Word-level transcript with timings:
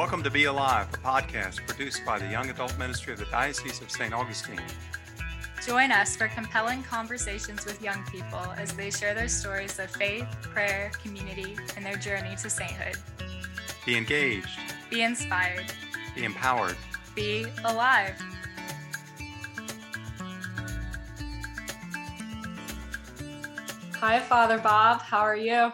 Welcome 0.00 0.22
to 0.22 0.30
Be 0.30 0.44
Alive, 0.44 0.88
a 0.94 0.96
podcast 0.96 1.56
produced 1.66 2.06
by 2.06 2.18
the 2.18 2.26
Young 2.26 2.48
Adult 2.48 2.76
Ministry 2.78 3.12
of 3.12 3.18
the 3.18 3.26
Diocese 3.26 3.82
of 3.82 3.90
St. 3.90 4.14
Augustine. 4.14 4.58
Join 5.66 5.92
us 5.92 6.16
for 6.16 6.26
compelling 6.28 6.82
conversations 6.82 7.66
with 7.66 7.82
young 7.82 8.02
people 8.06 8.40
as 8.56 8.72
they 8.72 8.90
share 8.90 9.14
their 9.14 9.28
stories 9.28 9.78
of 9.78 9.90
faith, 9.90 10.26
prayer, 10.40 10.90
community, 11.02 11.54
and 11.76 11.84
their 11.84 11.96
journey 11.96 12.34
to 12.36 12.48
sainthood. 12.48 12.96
Be 13.84 13.98
engaged, 13.98 14.48
Be 14.88 15.02
inspired. 15.02 15.70
be 16.16 16.24
empowered. 16.24 16.78
Be 17.14 17.44
alive. 17.66 18.14
Hi, 23.96 24.18
Father 24.20 24.56
Bob. 24.56 25.02
How 25.02 25.18
are 25.18 25.36
you? 25.36 25.72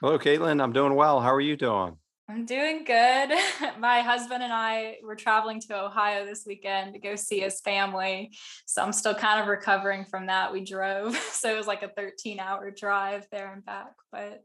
Hello, 0.00 0.18
Caitlin. 0.18 0.60
I'm 0.60 0.72
doing 0.72 0.96
well. 0.96 1.20
How 1.20 1.32
are 1.32 1.40
you 1.40 1.56
doing? 1.56 1.96
I'm 2.30 2.44
doing 2.44 2.84
good. 2.84 3.30
My 3.78 4.00
husband 4.02 4.42
and 4.42 4.52
I 4.52 4.98
were 5.02 5.16
traveling 5.16 5.60
to 5.62 5.84
Ohio 5.84 6.26
this 6.26 6.44
weekend 6.46 6.92
to 6.92 7.00
go 7.00 7.16
see 7.16 7.40
his 7.40 7.60
family. 7.60 8.32
So 8.66 8.82
I'm 8.82 8.92
still 8.92 9.14
kind 9.14 9.40
of 9.40 9.46
recovering 9.48 10.04
from 10.04 10.26
that. 10.26 10.52
We 10.52 10.64
drove. 10.64 11.16
So 11.38 11.52
it 11.52 11.56
was 11.56 11.66
like 11.68 11.82
a 11.82 11.88
13 11.88 12.40
hour 12.40 12.70
drive 12.70 13.26
there 13.30 13.52
and 13.52 13.64
back. 13.64 13.92
But 14.12 14.44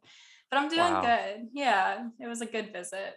but 0.50 0.60
I'm 0.60 0.70
doing 0.70 0.80
Wow. 0.82 1.02
good. 1.02 1.48
Yeah. 1.54 2.08
It 2.20 2.28
was 2.28 2.42
a 2.42 2.46
good 2.46 2.72
visit. 2.72 3.16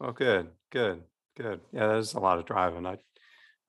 Well, 0.00 0.12
good, 0.12 0.48
good, 0.70 1.04
good. 1.36 1.60
Yeah, 1.72 1.86
there's 1.86 2.14
a 2.14 2.18
lot 2.20 2.38
of 2.38 2.44
driving. 2.44 2.84
I, 2.84 2.98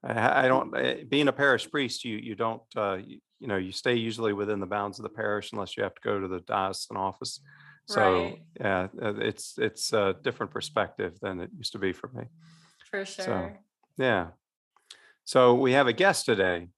I, 0.04 0.46
I 0.46 0.48
don't. 0.48 0.76
eh, 0.76 1.04
Being 1.08 1.28
a 1.28 1.34
parish 1.34 1.70
priest, 1.70 2.04
you 2.04 2.18
you 2.18 2.36
don't. 2.36 2.64
Uh, 2.76 2.98
you, 3.06 3.20
you 3.40 3.48
know, 3.48 3.58
you 3.58 3.72
stay 3.72 3.94
usually 3.96 4.34
within 4.34 4.60
the 4.60 4.66
bounds 4.66 4.98
of 4.98 5.04
the 5.04 5.10
parish 5.10 5.52
unless 5.54 5.78
you 5.78 5.84
have 5.84 5.94
to 5.94 6.02
go 6.02 6.20
to 6.20 6.28
the 6.28 6.40
diocesan 6.42 6.98
office. 6.98 7.40
So 7.88 8.02
Right. 8.02 8.42
yeah, 8.60 8.88
uh, 9.02 9.14
it's 9.18 9.58
it's 9.58 9.94
a 9.94 10.16
different 10.24 10.52
perspective 10.52 11.20
than 11.22 11.40
it 11.40 11.52
used 11.56 11.72
to 11.74 11.80
be 11.80 11.94
for 11.94 12.08
me. 12.10 12.24
For 12.90 13.06
sure. 13.06 13.26
So, 13.26 13.52
Yeah. 13.98 14.32
So 15.24 15.56
we 15.56 15.74
have 15.74 15.88
a 15.88 15.94
guest 15.94 16.26
today. 16.26 16.70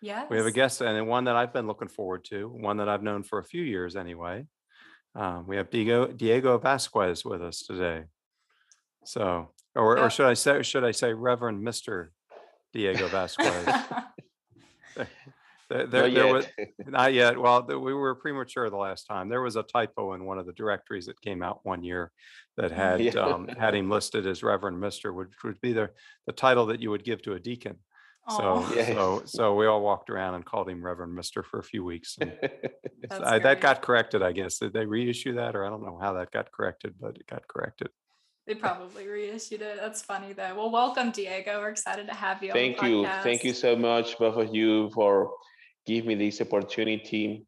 yes. 0.00 0.28
We 0.30 0.36
have 0.36 0.46
a 0.46 0.52
guest 0.52 0.80
and 0.80 1.08
one 1.08 1.24
that 1.24 1.36
I've 1.36 1.52
been 1.52 1.66
looking 1.66 1.88
forward 1.88 2.24
to, 2.26 2.48
one 2.48 2.76
that 2.78 2.88
I've 2.88 3.02
known 3.02 3.22
for 3.22 3.38
a 3.38 3.44
few 3.44 3.62
years 3.62 3.96
anyway. 3.96 4.46
Um, 5.14 5.46
we 5.46 5.56
have 5.56 5.70
Diego 5.70 6.06
Diego 6.08 6.58
Vasquez 6.58 7.24
with 7.24 7.42
us 7.42 7.62
today. 7.62 8.04
So, 9.04 9.52
or, 9.74 9.96
Yeah. 9.96 10.04
or 10.06 10.10
should 10.10 10.26
I 10.26 10.34
say, 10.34 10.62
should 10.62 10.84
I 10.84 10.90
say 10.92 11.12
Reverend 11.12 11.62
Mister 11.62 12.12
Diego 12.72 13.08
Vasquez? 13.08 13.66
There, 15.74 15.86
there, 15.88 16.02
Not 16.08 16.14
there 16.14 16.26
yet. 16.26 16.32
was 16.32 16.46
not 16.86 17.12
yet. 17.12 17.38
Well, 17.38 17.64
th- 17.64 17.78
we 17.78 17.92
were 17.92 18.14
premature 18.14 18.70
the 18.70 18.76
last 18.76 19.04
time. 19.06 19.28
There 19.28 19.40
was 19.42 19.56
a 19.56 19.64
typo 19.64 20.14
in 20.14 20.24
one 20.24 20.38
of 20.38 20.46
the 20.46 20.52
directories 20.52 21.06
that 21.06 21.20
came 21.20 21.42
out 21.42 21.60
one 21.64 21.82
year 21.82 22.12
that 22.56 22.70
had 22.82 23.00
Yeah. 23.00 23.12
um, 23.20 23.48
had 23.48 23.74
him 23.74 23.90
listed 23.90 24.24
as 24.26 24.42
Reverend 24.44 24.80
Mister, 24.80 25.12
which 25.12 25.30
would 25.42 25.60
be 25.60 25.72
the 25.72 25.90
the 26.28 26.32
title 26.32 26.66
that 26.66 26.80
you 26.80 26.90
would 26.90 27.02
give 27.04 27.22
to 27.22 27.32
a 27.32 27.40
deacon. 27.40 27.78
So, 28.30 28.64
Yeah. 28.74 28.86
so, 28.86 29.22
so 29.26 29.54
we 29.56 29.66
all 29.66 29.82
walked 29.82 30.10
around 30.10 30.34
and 30.34 30.44
called 30.44 30.68
him 30.68 30.82
Reverend 30.84 31.12
Mister 31.14 31.42
for 31.42 31.58
a 31.58 31.64
few 31.64 31.84
weeks. 31.84 32.16
I- 33.10 33.38
that 33.40 33.60
got 33.60 33.82
corrected, 33.82 34.22
I 34.22 34.30
guess. 34.30 34.58
Did 34.58 34.72
they 34.74 34.86
reissue 34.86 35.34
that, 35.34 35.56
or 35.56 35.66
I 35.66 35.70
don't 35.70 35.82
know 35.82 35.98
how 36.00 36.12
that 36.14 36.30
got 36.30 36.52
corrected, 36.52 36.94
but 37.00 37.16
it 37.16 37.26
got 37.26 37.48
corrected. 37.48 37.88
They 38.46 38.54
probably 38.54 39.08
reissued 39.08 39.62
it. 39.62 39.78
That's 39.80 40.02
funny 40.02 40.34
though. 40.34 40.54
Well, 40.54 40.70
welcome, 40.70 41.10
Diego. 41.10 41.60
We're 41.60 41.70
excited 41.70 42.06
to 42.06 42.14
have 42.14 42.42
you. 42.44 42.52
Thank 42.52 42.80
on 42.82 42.90
the 42.90 42.96
you. 42.98 43.06
Thank 43.22 43.42
you 43.42 43.54
so 43.54 43.74
much, 43.74 44.18
both 44.18 44.36
of 44.36 44.54
you, 44.54 44.90
for 44.90 45.32
giving 45.86 46.08
me 46.08 46.14
this 46.14 46.40
opportunity 46.40 47.46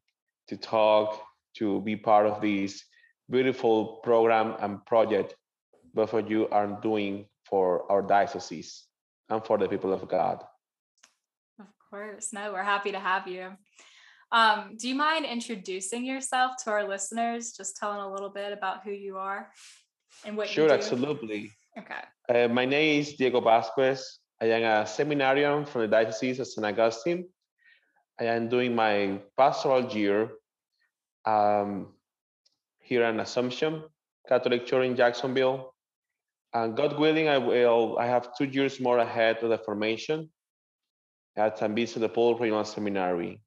to 0.48 0.56
talk, 0.56 1.22
to 1.56 1.80
be 1.80 1.96
part 1.96 2.26
of 2.26 2.40
this 2.40 2.84
beautiful 3.28 4.00
program 4.04 4.54
and 4.60 4.84
project 4.86 5.34
both 5.96 6.12
of 6.12 6.30
you 6.30 6.46
are 6.50 6.78
doing 6.82 7.26
for 7.48 7.90
our 7.90 8.02
diocese 8.02 8.84
and 9.30 9.44
for 9.44 9.56
the 9.56 9.66
people 9.66 9.92
of 9.92 10.06
God. 10.06 10.44
Of 11.58 11.66
course. 11.90 12.32
No, 12.32 12.52
we're 12.52 12.62
happy 12.62 12.92
to 12.92 13.00
have 13.00 13.26
you. 13.26 13.52
Um, 14.30 14.76
do 14.76 14.88
you 14.88 14.94
mind 14.94 15.24
introducing 15.24 16.04
yourself 16.04 16.52
to 16.64 16.70
our 16.70 16.86
listeners? 16.86 17.52
Just 17.52 17.76
telling 17.76 18.00
a 18.00 18.12
little 18.12 18.28
bit 18.28 18.52
about 18.52 18.84
who 18.84 18.90
you 18.90 19.16
are 19.16 19.50
and 20.24 20.36
what 20.36 20.48
Sure, 20.48 20.64
you 20.64 20.68
do. 20.68 20.74
Sure, 20.74 20.78
absolutely. 20.78 21.52
Okay. 21.78 22.02
Uh, 22.28 22.48
my 22.48 22.66
name 22.66 23.00
is 23.00 23.14
Diego 23.14 23.40
Vasquez. 23.40 24.18
I 24.40 24.46
am 24.46 24.64
a 24.64 24.86
seminarian 24.86 25.64
from 25.64 25.82
the 25.82 25.88
Diocese 25.88 26.40
of 26.40 26.46
St. 26.46 26.66
Augustine. 26.66 27.26
I 28.18 28.24
am 28.24 28.48
doing 28.48 28.74
my 28.74 29.20
pastoral 29.36 29.84
year 29.92 30.30
um, 31.24 31.92
here 32.80 33.04
in 33.04 33.20
Assumption 33.20 33.82
Catholic 34.28 34.66
Church 34.66 34.86
in 34.86 34.96
Jacksonville. 34.96 35.74
And 36.54 36.76
God 36.76 36.98
willing, 36.98 37.28
I 37.28 37.38
will. 37.38 37.98
I 37.98 38.06
have 38.06 38.30
two 38.36 38.46
years 38.46 38.80
more 38.80 38.98
ahead 38.98 39.38
of 39.42 39.50
the 39.50 39.58
formation 39.58 40.30
at 41.36 41.58
San 41.58 41.74
Vicente 41.74 42.00
de 42.00 42.08
Paul 42.08 42.36
Regional 42.38 42.64
Seminary. 42.64 43.40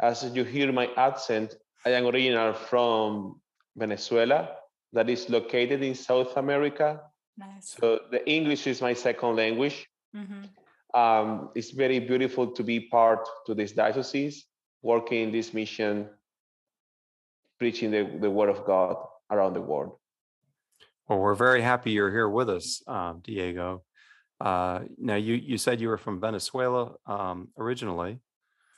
As 0.00 0.24
you 0.34 0.44
hear 0.44 0.72
my 0.72 0.88
accent, 0.96 1.54
I 1.84 1.90
am 1.90 2.06
original 2.06 2.54
from 2.54 3.40
Venezuela, 3.76 4.56
that 4.92 5.10
is 5.10 5.28
located 5.28 5.82
in 5.82 5.94
South 5.94 6.36
America. 6.36 7.00
Nice. 7.36 7.76
So 7.78 8.00
the 8.10 8.26
English 8.28 8.66
is 8.66 8.80
my 8.80 8.94
second 8.94 9.36
language. 9.36 9.86
hmm 10.14 10.44
Um, 10.94 11.50
it's 11.54 11.70
very 11.70 11.98
beautiful 12.00 12.46
to 12.48 12.62
be 12.62 12.80
part 12.80 13.28
to 13.46 13.54
this 13.54 13.72
diocese, 13.72 14.46
working 14.82 15.22
in 15.24 15.32
this 15.32 15.54
mission, 15.54 16.08
preaching 17.58 17.90
the, 17.90 18.10
the 18.20 18.30
word 18.30 18.48
of 18.48 18.64
God 18.64 18.96
around 19.30 19.54
the 19.54 19.60
world. 19.60 19.96
Well, 21.08 21.18
we're 21.18 21.34
very 21.34 21.62
happy 21.62 21.90
you're 21.92 22.10
here 22.10 22.28
with 22.28 22.48
us, 22.48 22.82
um, 22.86 23.20
Diego. 23.22 23.82
Uh, 24.40 24.80
now, 24.96 25.16
you 25.16 25.34
you 25.34 25.58
said 25.58 25.80
you 25.80 25.88
were 25.88 25.98
from 25.98 26.20
Venezuela 26.20 26.94
um, 27.06 27.48
originally. 27.58 28.20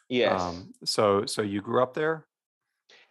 Yes, 0.09 0.41
Um, 0.41 0.73
so, 0.85 1.25
so 1.27 1.41
you 1.43 1.63
grew 1.63 1.83
up 1.83 1.95
there. 1.95 2.27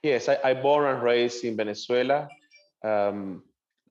yes. 0.04 0.30
I, 0.30 0.38
I 0.44 0.54
born 0.54 0.86
and 0.94 1.02
raised 1.02 1.44
in 1.46 1.56
Venezuela. 1.56 2.28
Um, 2.84 3.44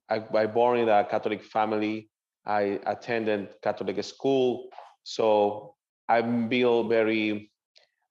I, 0.09 0.23
I 0.35 0.47
born 0.47 0.79
in 0.79 0.89
a 0.89 1.05
Catholic 1.05 1.43
family. 1.43 2.09
I 2.47 2.79
attended 2.87 3.55
Catholic 3.63 4.03
school, 4.05 4.69
so 5.11 5.75
I'm 6.09 6.47
still 6.47 6.89
very 6.89 7.51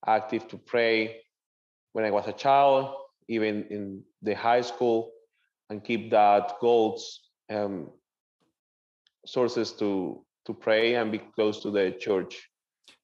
active 0.05 0.49
to 0.49 0.57
pray 0.57 1.21
when 1.93 2.03
I 2.03 2.11
was 2.11 2.27
a 2.27 2.33
child, 2.33 2.93
even 3.29 3.63
in 3.69 4.03
the 4.21 4.35
high 4.35 4.59
school, 4.59 5.11
and 5.69 5.81
keep 5.81 6.11
that 6.11 6.59
goals 6.59 7.21
um, 7.49 7.89
sources 9.25 9.71
to 9.79 10.25
to 10.45 10.53
pray 10.53 10.95
and 10.95 11.11
be 11.11 11.19
close 11.19 11.61
to 11.61 11.71
the 11.71 11.91
church. 11.91 12.49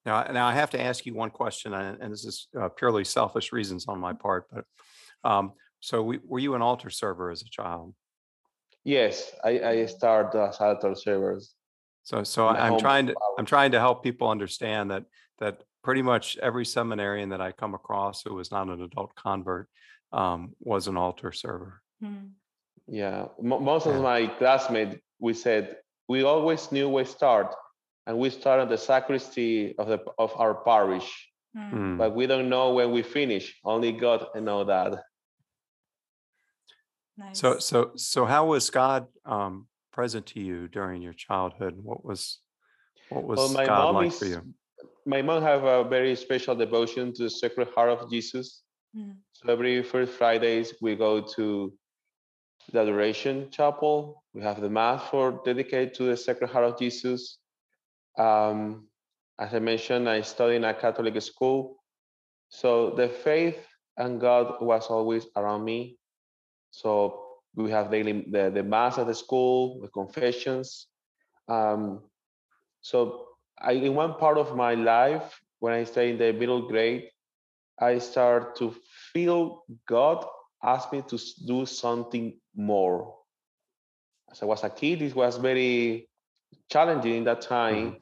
Now, 0.06 0.24
now 0.24 0.46
I 0.48 0.54
have 0.54 0.72
to 0.72 0.82
ask 0.82 1.06
you 1.06 1.14
one 1.14 1.30
question, 1.30 1.74
and, 1.74 2.12
this 2.12 2.26
is 2.26 2.48
uh, 2.60 2.70
purely 2.70 3.06
selfish 3.06 3.54
reasons 3.54 3.88
on 3.88 4.00
my 4.00 4.14
part. 4.14 4.46
But 4.52 4.66
um, 5.24 5.54
so, 5.80 6.04
we, 6.04 6.20
were 6.26 6.40
you 6.40 6.56
an 6.56 6.62
altar 6.62 6.90
server 6.90 7.32
as 7.32 7.42
a 7.44 7.50
child? 7.50 7.94
Yes, 8.84 9.32
I, 9.44 9.52
I 9.72 9.86
start 9.86 10.36
as 10.36 10.58
altar 10.60 10.96
servers. 10.96 11.56
So, 12.06 12.24
so 12.24 12.50
In 12.50 12.56
I'm 12.56 12.78
trying 12.80 13.08
to. 13.08 13.16
I'm 13.38 13.46
trying 13.46 13.72
to 13.72 13.80
help 13.80 14.04
people 14.04 14.30
understand 14.30 14.92
that 14.92 15.06
that 15.40 15.64
pretty 15.84 16.04
much 16.04 16.38
every 16.38 16.64
seminarian 16.66 17.30
that 17.30 17.42
I 17.42 17.52
come 17.52 17.74
across 17.74 18.22
who 18.22 18.36
was 18.36 18.52
not 18.52 18.70
an 18.70 18.82
adult 18.82 19.16
convert 19.16 19.68
um, 20.14 20.54
was 20.60 20.88
an 20.88 20.98
altar 20.98 21.32
server. 21.32 21.82
Hmm. 22.00 22.28
Yeah, 22.88 23.26
mo 23.42 23.60
most 23.60 23.88
Yeah. 23.88 23.94
of 23.94 24.02
my 24.04 24.28
classmates, 24.28 24.98
we 25.20 25.34
said 25.34 25.78
we 26.08 26.24
always 26.24 26.72
knew 26.72 26.88
we 26.88 27.06
start, 27.06 27.56
and 28.06 28.20
we 28.20 28.30
start 28.30 28.62
at 28.62 28.70
the 28.70 28.78
sacristy 28.78 29.76
of 29.80 29.88
the 29.88 30.00
of 30.18 30.32
our 30.38 30.54
parish. 30.64 31.10
Hmm. 31.56 31.98
but 31.98 32.14
we 32.14 32.28
don't 32.28 32.50
know 32.50 32.74
when 32.74 32.92
we 32.92 33.02
finish. 33.02 33.46
Only 33.64 33.94
God 33.94 34.28
know 34.36 34.66
that. 34.66 34.92
Nice. 37.18 37.40
So, 37.40 37.60
so, 37.60 37.92
so, 37.96 38.26
how 38.26 38.48
was 38.48 38.70
God 38.70 39.08
um, 39.24 39.68
present 39.96 40.26
to 40.28 40.42
you 40.42 40.68
during 40.68 41.02
your 41.02 41.14
childhood? 41.14 41.76
What 41.82 42.04
was 42.06 42.40
what 43.10 43.24
was 43.24 43.38
Well, 43.38 43.54
my 43.54 43.66
God 43.66 43.84
mom 43.86 43.96
like 43.96 44.08
is 44.08 44.20
for 44.20 44.26
you? 44.26 44.42
my 45.06 45.22
mom 45.22 45.42
have 45.42 45.64
a 45.64 45.84
very 45.84 46.16
special 46.16 46.56
devotion 46.56 47.14
to 47.14 47.24
the 47.24 47.30
Sacred 47.30 47.70
Heart 47.74 47.90
of 47.96 48.10
Jesus. 48.10 48.64
Hmm. 48.94 49.12
So 49.34 49.52
every 49.54 49.82
first 49.84 50.12
Fridays 50.14 50.74
we 50.82 50.96
go 50.96 51.22
to 51.38 51.74
the 52.72 52.80
Adoration 52.82 53.50
Chapel. 53.52 54.24
We 54.34 54.42
have 54.42 54.60
the 54.60 54.70
Mass 54.70 55.02
for 55.10 55.42
dedicated 55.46 55.94
to 55.96 56.04
the 56.12 56.18
Sacred 56.18 56.50
Heart 56.50 56.66
of 56.66 56.80
Jesus. 56.80 57.38
Um, 58.18 58.88
as 59.40 59.54
I 59.54 59.60
mentioned, 59.60 60.10
I 60.10 60.22
studied 60.22 60.58
in 60.58 60.64
a 60.64 60.74
Catholic 60.74 61.22
school, 61.22 61.78
so 62.50 62.92
the 62.92 63.08
faith 63.10 63.60
and 63.98 64.20
God 64.20 64.62
was 64.62 64.88
always 64.88 65.26
around 65.36 65.64
me. 65.64 65.98
So 66.72 67.25
we 67.56 67.72
have 67.72 67.92
daily 67.92 68.26
the, 68.30 68.52
the 68.54 68.64
Mass 68.64 68.98
at 68.98 69.08
the 69.08 69.16
school, 69.16 69.80
the 69.82 69.88
confessions. 69.88 70.88
Um, 71.48 72.02
so 72.82 73.28
I, 73.60 73.74
in 73.74 73.96
one 73.96 74.16
part 74.16 74.38
of 74.38 74.56
my 74.56 74.74
life, 74.76 75.40
when 75.60 75.74
I 75.74 75.84
stay 75.86 76.12
in 76.12 76.18
the 76.18 76.34
middle 76.34 76.68
grade, 76.68 77.10
I 77.80 78.00
start 78.00 78.56
to 78.58 78.76
feel 79.14 79.64
God 79.88 80.26
ask 80.64 80.92
me 80.92 81.04
to 81.08 81.20
do 81.46 81.66
something 81.66 82.40
more. 82.56 83.16
as 84.32 84.42
I 84.42 84.46
was 84.46 84.64
a 84.64 84.70
kid, 84.70 85.02
it 85.02 85.16
was 85.16 85.38
very 85.38 86.10
challenging 86.70 87.16
in 87.16 87.24
that 87.26 87.42
time 87.42 87.98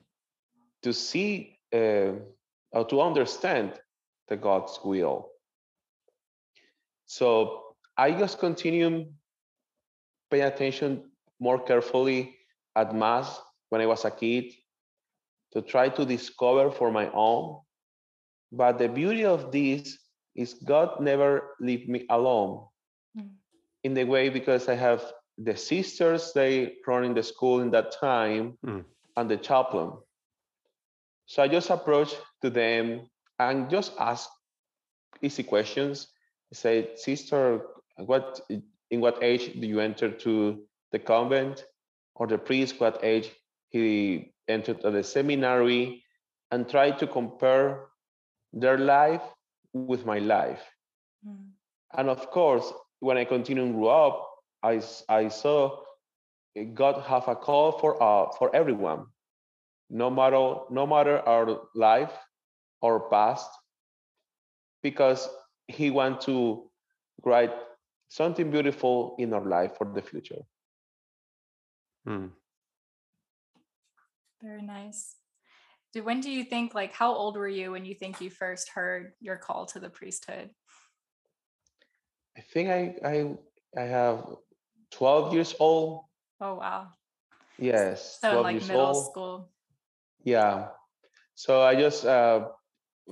to 0.81 0.93
see 0.93 1.59
uh, 1.73 2.13
or 2.71 2.85
to 2.89 3.01
understand 3.01 3.73
the 4.29 4.37
God's 4.37 4.79
will. 4.83 5.29
So 7.05 7.75
I 7.97 8.11
just 8.11 8.39
continue 8.39 9.05
paying 10.33 10.45
attention 10.47 11.11
more 11.39 11.63
carefully 11.63 12.39
at 12.75 12.95
mass 12.95 13.41
when 13.69 13.81
I 13.81 13.87
was 13.87 14.05
a 14.05 14.11
kid 14.11 14.53
to 15.53 15.61
try 15.61 15.89
to 15.89 16.05
discover 16.05 16.71
for 16.71 16.91
my 16.91 17.09
own. 17.13 17.61
But 18.51 18.79
the 18.79 18.89
beauty 18.89 19.25
of 19.25 19.51
this 19.51 19.97
is 20.35 20.53
God 20.55 20.99
never 21.01 21.55
leave 21.59 21.87
me 21.89 22.05
alone 22.09 22.67
Mm. 23.17 23.37
in 23.83 23.93
the 23.93 24.05
way 24.05 24.29
because 24.29 24.69
I 24.69 24.75
have 24.75 25.13
the 25.37 25.55
sisters 25.55 26.33
they 26.33 26.77
running 26.87 27.13
the 27.15 27.23
school 27.23 27.61
in 27.61 27.71
that 27.71 27.91
time 27.91 28.57
Mm. 28.65 28.85
and 29.17 29.29
the 29.29 29.37
chaplain. 29.37 29.91
So 31.27 31.43
I 31.43 31.47
just 31.47 31.69
approach 31.69 32.15
to 32.41 32.49
them 32.49 33.09
and 33.39 33.69
just 33.69 33.93
ask 33.99 34.29
easy 35.21 35.43
questions. 35.43 36.07
I 36.51 36.55
say, 36.55 36.95
sister, 36.95 37.67
what 37.97 38.41
in 38.93 39.01
what 39.01 39.17
age 39.23 39.59
do 39.59 39.65
you 39.65 39.79
enter 39.79 40.11
to 40.11 40.61
the 40.91 40.99
convent? 40.99 41.65
Or 42.15 42.27
the 42.27 42.37
priest, 42.37 42.79
what 42.79 43.03
age 43.03 43.31
he 43.69 44.31
entered 44.47 44.81
to 44.81 44.91
the 44.91 45.03
seminary, 45.03 46.03
and 46.51 46.69
try 46.69 46.91
to 46.91 47.07
compare 47.07 47.87
their 48.53 48.77
life 48.77 49.23
with 49.73 50.05
my 50.05 50.19
life. 50.19 50.61
Mm. 51.27 51.49
And 51.97 52.07
of 52.07 52.29
course, 52.29 52.71
when 52.99 53.17
I 53.17 53.25
continue 53.25 53.63
and 53.63 53.73
grew 53.73 53.87
up, 53.87 54.29
I, 54.61 54.79
I 55.09 55.29
saw 55.29 55.81
God 56.75 57.01
have 57.01 57.27
a 57.27 57.35
call 57.35 57.79
for 57.79 57.97
uh, 57.97 58.31
for 58.37 58.55
everyone, 58.55 59.07
no 59.89 60.11
matter 60.11 60.69
no 60.69 60.85
matter 60.85 61.17
our 61.27 61.61
life 61.73 62.13
or 62.79 63.09
past, 63.09 63.49
because 64.83 65.27
He 65.67 65.89
want 65.89 66.21
to 66.29 66.69
write 67.25 67.53
something 68.13 68.51
beautiful 68.51 69.15
in 69.17 69.33
our 69.33 69.43
life 69.43 69.75
for 69.75 69.89
the 69.91 70.01
future. 70.01 70.45
Hmm. 72.05 72.27
Very 74.39 74.61
nice. 74.61 75.15
Do, 75.93 76.03
when 76.03 76.21
do 76.21 76.29
you 76.29 76.43
think, 76.43 76.75
like, 76.75 76.93
how 76.93 77.13
old 77.15 77.35
were 77.35 77.47
you 77.47 77.71
when 77.71 77.85
you 77.85 77.95
think 77.95 78.21
you 78.21 78.29
first 78.29 78.69
heard 78.69 79.13
your 79.19 79.37
call 79.37 79.65
to 79.73 79.79
the 79.79 79.89
priesthood? 79.89 80.51
I 82.37 82.41
think 82.41 82.69
I 82.69 82.81
I 83.05 83.15
I 83.77 83.85
have 83.85 84.25
12 84.91 85.33
years 85.33 85.55
old. 85.59 86.05
Oh, 86.41 86.55
wow. 86.55 86.89
Yes, 87.57 88.19
So, 88.21 88.29
in 88.29 88.33
12 88.33 88.45
like 88.45 88.53
years 88.53 88.67
middle 88.69 88.85
old. 88.85 89.05
school. 89.09 89.49
Yeah. 90.23 90.69
So 91.35 91.61
I 91.61 91.73
just 91.73 92.05
uh, 92.05 92.49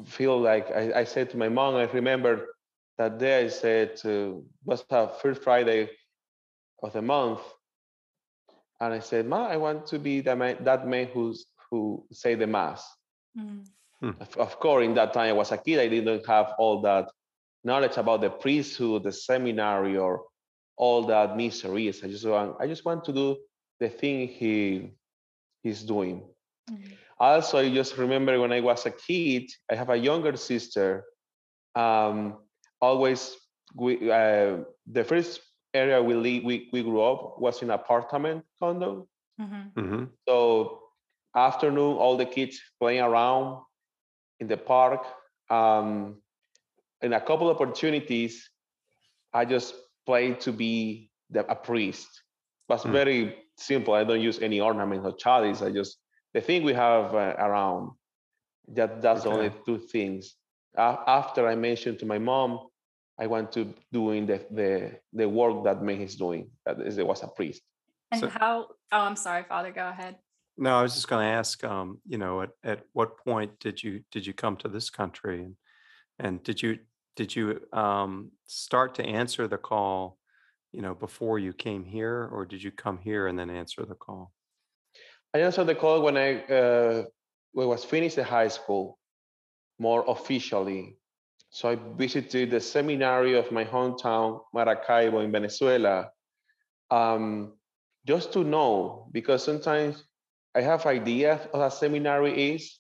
feel 0.06 0.38
like 0.38 0.70
I, 0.70 1.02
I 1.02 1.04
said 1.06 1.30
to 1.32 1.38
my 1.38 1.50
mom, 1.50 1.76
I 1.76 1.86
remember 1.90 2.54
that 2.98 3.18
day 3.18 3.46
I 3.46 3.48
said, 3.48 4.00
uh, 4.06 4.40
was 4.66 4.84
the 4.90 5.12
first 5.22 5.44
Friday 5.44 5.90
of 6.84 6.94
the 6.94 7.02
month. 7.02 7.40
And 8.80 8.94
I 8.94 9.00
said, 9.00 9.28
Ma, 9.28 9.48
I 9.48 9.58
want 9.58 9.86
to 9.88 10.00
be 10.00 10.22
that 10.22 10.38
man, 10.38 10.58
that 10.64 10.88
man 10.88 11.08
who's, 11.14 11.46
who 11.70 12.06
say 12.12 12.36
the 12.36 12.48
mass. 12.48 12.86
Mm. 13.38 13.66
Of, 14.20 14.38
of 14.38 14.60
course, 14.60 14.84
in 14.84 14.96
that 14.96 15.14
time 15.14 15.30
I 15.30 15.34
was 15.34 15.52
a 15.52 15.58
kid, 15.58 15.80
I 15.80 15.88
didn't 15.88 16.26
have 16.26 16.54
all 16.58 16.82
that 16.82 17.10
knowledge 17.64 17.98
about 17.98 18.22
the 18.22 18.30
priesthood, 18.30 19.04
the 19.04 19.12
seminary, 19.12 19.98
or 19.98 20.24
all 20.76 21.04
that 21.04 21.38
mysteries. 21.38 22.04
I 22.04 22.08
just 22.08 22.26
want, 22.26 22.56
I 22.60 22.66
just 22.66 22.84
want 22.84 23.04
to 23.06 23.14
do 23.14 23.38
the 23.80 23.90
thing 23.90 24.28
he 24.28 24.92
he's 25.62 25.84
doing. 25.84 26.24
Mm. 26.70 26.98
Also, 27.20 27.60
I 27.60 27.70
just 27.70 27.98
remember 27.98 28.40
when 28.40 28.52
I 28.52 28.62
was 28.62 28.88
a 28.88 28.92
kid, 28.92 29.44
I 29.72 29.76
have 29.76 29.92
a 29.92 29.96
younger 29.96 30.36
sister. 30.36 31.06
Um, 31.76 32.38
always, 32.82 33.36
we, 33.76 34.12
uh, 34.12 34.58
the 34.88 35.04
first 35.04 35.42
area 35.74 36.02
we, 36.02 36.14
live, 36.16 36.44
we 36.44 36.70
we 36.74 36.84
grew 36.84 37.02
up 37.02 37.40
was 37.40 37.62
in 37.62 37.70
apartment 37.72 38.46
condo. 38.60 39.08
Mhm. 39.40 39.72
hmm 39.76 40.04
So 40.28 40.82
afternoon, 41.36 41.98
all 41.98 42.18
the 42.18 42.26
kids 42.26 42.60
playing 42.80 43.02
around 43.02 43.64
in 44.40 44.48
the 44.48 44.58
park. 44.58 45.06
Um, 45.50 46.22
in 47.02 47.14
a 47.14 47.20
couple 47.22 47.50
of 47.50 47.56
opportunities, 47.62 48.50
I 49.34 49.46
just 49.46 49.76
played 50.06 50.40
to 50.42 50.52
be 50.52 51.10
the, 51.30 51.46
a 51.52 51.56
priest. 51.56 52.08
It 52.70 52.74
was 52.74 52.84
Hmm. 52.84 52.92
very 52.92 53.36
simple. 53.58 53.94
I 53.94 54.04
don't 54.04 54.22
use 54.22 54.40
any 54.42 54.60
ornaments 54.60 55.06
or 55.06 55.14
chalice. 55.16 55.62
I 55.62 55.72
just 55.72 55.98
the 56.34 56.42
thing 56.42 56.64
we 56.64 56.74
have 56.74 57.14
uh, 57.16 57.36
around. 57.40 57.92
That 58.68 59.02
that's 59.02 59.24
the 59.24 59.30
only 59.30 59.52
two 59.66 59.80
things. 59.80 60.36
A- 60.78 61.04
after 61.08 61.48
I 61.48 61.56
mentioned 61.56 62.00
to 62.00 62.06
my 62.06 62.20
mom, 62.20 62.71
I 63.22 63.28
want 63.28 63.52
to 63.52 63.72
doing 63.94 64.26
the 64.26 64.40
the 64.50 65.00
the 65.14 65.30
work 65.30 65.64
that 65.66 65.84
May 65.84 66.02
is 66.02 66.16
doing. 66.16 66.50
That 66.66 66.82
is, 66.82 66.98
it 66.98 67.06
was 67.06 67.22
a 67.22 67.28
priest. 67.28 67.62
And 68.12 68.22
So- 68.22 68.30
how, 68.30 68.68
oh, 68.92 69.02
I'm 69.08 69.16
sorry, 69.16 69.44
Father, 69.44 69.72
go 69.72 69.88
ahead. 69.88 70.16
No, 70.58 70.80
I 70.80 70.82
was 70.82 70.96
just 70.96 71.08
going 71.08 71.26
to 71.26 71.32
ask, 71.32 71.64
um, 71.64 72.02
you 72.06 72.18
know, 72.18 72.42
at, 72.42 72.50
at 72.64 72.80
what 72.94 73.18
point 73.18 73.52
did 73.60 73.82
you 73.82 74.04
did 74.12 74.26
you 74.26 74.34
come 74.34 74.58
to 74.58 74.68
this 74.68 74.90
country, 74.90 75.44
and 75.44 75.56
and 76.20 76.44
did 76.44 76.62
you 76.64 76.80
did 77.16 77.36
you 77.36 77.62
um, 77.72 78.32
start 78.48 78.96
to 78.96 79.04
answer 79.06 79.48
the 79.48 79.58
call, 79.58 80.18
you 80.72 80.82
know, 80.82 80.96
before 80.96 81.38
you 81.38 81.54
came 81.54 81.86
here, 81.86 82.28
or 82.34 82.46
did 82.46 82.62
you 82.64 82.72
come 82.72 82.98
here 82.98 83.28
and 83.28 83.38
then 83.38 83.50
answer 83.50 83.86
the 83.86 83.96
call? 83.96 84.32
I 85.34 85.40
answered 85.40 85.68
the 85.68 85.76
call 85.76 86.02
when 86.02 86.18
I 86.18 86.30
uh, 86.60 87.04
when 87.54 87.66
I 87.68 87.70
was 87.70 87.86
finished 87.86 88.16
the 88.16 88.24
high 88.24 88.50
school, 88.50 88.98
more 89.78 90.04
officially. 90.08 90.98
So 91.52 91.70
I 91.70 91.76
visited 91.76 92.50
the 92.50 92.62
seminary 92.62 93.38
of 93.38 93.52
my 93.52 93.66
hometown, 93.66 94.40
Maracaibo, 94.54 95.20
in 95.20 95.34
Venezuela, 95.34 96.10
um, 96.90 97.54
just 98.08 98.32
to 98.34 98.44
know 98.46 99.10
because 99.12 99.44
sometimes 99.44 100.02
I 100.56 100.62
have 100.62 100.86
ideas 100.86 101.42
of 101.54 101.60
what 101.60 101.68
a 101.68 101.72
seminary 101.72 102.56
is. 102.56 102.80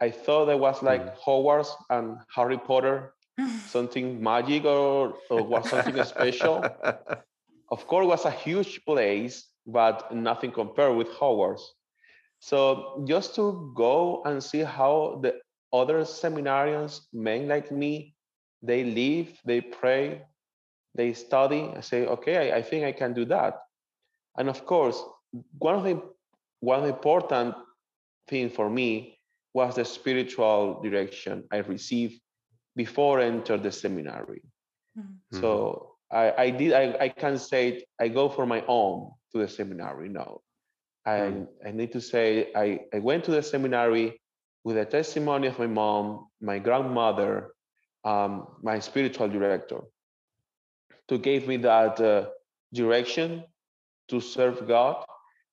I 0.00 0.10
thought 0.10 0.48
it 0.48 0.58
was 0.58 0.82
like 0.82 1.16
Hogwarts 1.16 1.70
and 1.90 2.16
Harry 2.34 2.58
Potter, 2.58 3.14
something 3.68 4.20
magic 4.20 4.64
or, 4.64 5.14
or 5.30 5.42
was 5.44 5.70
something 5.70 6.02
special. 6.04 6.64
Of 7.70 7.86
course, 7.86 8.04
it 8.04 8.08
was 8.08 8.24
a 8.26 8.30
huge 8.30 8.84
place, 8.84 9.48
but 9.66 10.14
nothing 10.14 10.52
compared 10.52 10.94
with 10.94 11.08
Hogwarts. 11.08 11.62
So 12.38 13.02
just 13.08 13.34
to 13.36 13.72
go 13.74 14.22
and 14.26 14.44
see 14.44 14.60
how 14.60 15.20
the 15.22 15.40
other 15.72 16.00
seminarians, 16.04 17.00
men 17.12 17.48
like 17.48 17.70
me, 17.72 18.14
they 18.62 18.84
live, 18.84 19.40
they 19.44 19.60
pray, 19.60 20.22
they 20.94 21.12
study. 21.12 21.72
I 21.76 21.80
say, 21.80 22.06
okay, 22.06 22.52
I, 22.52 22.58
I 22.58 22.62
think 22.62 22.84
I 22.84 22.92
can 22.92 23.12
do 23.14 23.24
that. 23.26 23.58
And 24.36 24.48
of 24.48 24.64
course, 24.66 25.02
one 25.58 25.74
of 25.74 25.84
the 25.84 26.00
one 26.60 26.78
of 26.80 26.84
the 26.84 26.94
important 26.94 27.54
thing 28.28 28.48
for 28.50 28.70
me 28.70 29.18
was 29.54 29.74
the 29.76 29.84
spiritual 29.84 30.80
direction 30.82 31.44
I 31.52 31.58
received 31.58 32.20
before 32.76 33.20
I 33.20 33.24
entered 33.26 33.62
the 33.62 33.72
seminary. 33.72 34.42
Mhm. 34.98 35.40
So 35.40 35.96
I, 36.10 36.32
I 36.44 36.50
did 36.50 36.72
I, 36.72 36.96
I 37.00 37.08
can 37.08 37.38
say 37.38 37.68
it, 37.68 37.84
I 38.00 38.08
go 38.08 38.28
for 38.28 38.46
my 38.46 38.64
own 38.68 39.12
to 39.32 39.38
the 39.38 39.48
seminary. 39.48 40.08
No. 40.08 40.42
I 41.04 41.18
Mm. 41.18 41.48
I 41.66 41.70
need 41.72 41.92
to 41.92 42.00
say 42.00 42.52
I, 42.54 42.86
I 42.94 42.98
went 43.00 43.24
to 43.24 43.32
the 43.32 43.42
seminary 43.42 44.21
with 44.64 44.76
the 44.76 44.84
testimony 44.84 45.48
of 45.48 45.58
my 45.58 45.66
mom, 45.66 46.28
my 46.40 46.58
grandmother, 46.58 47.52
um, 48.04 48.46
my 48.62 48.78
spiritual 48.78 49.28
director, 49.28 49.80
to 51.08 51.18
give 51.18 51.46
me 51.46 51.56
that 51.58 52.00
uh, 52.00 52.28
direction 52.72 53.44
to 54.08 54.20
serve 54.20 54.66
God. 54.68 55.04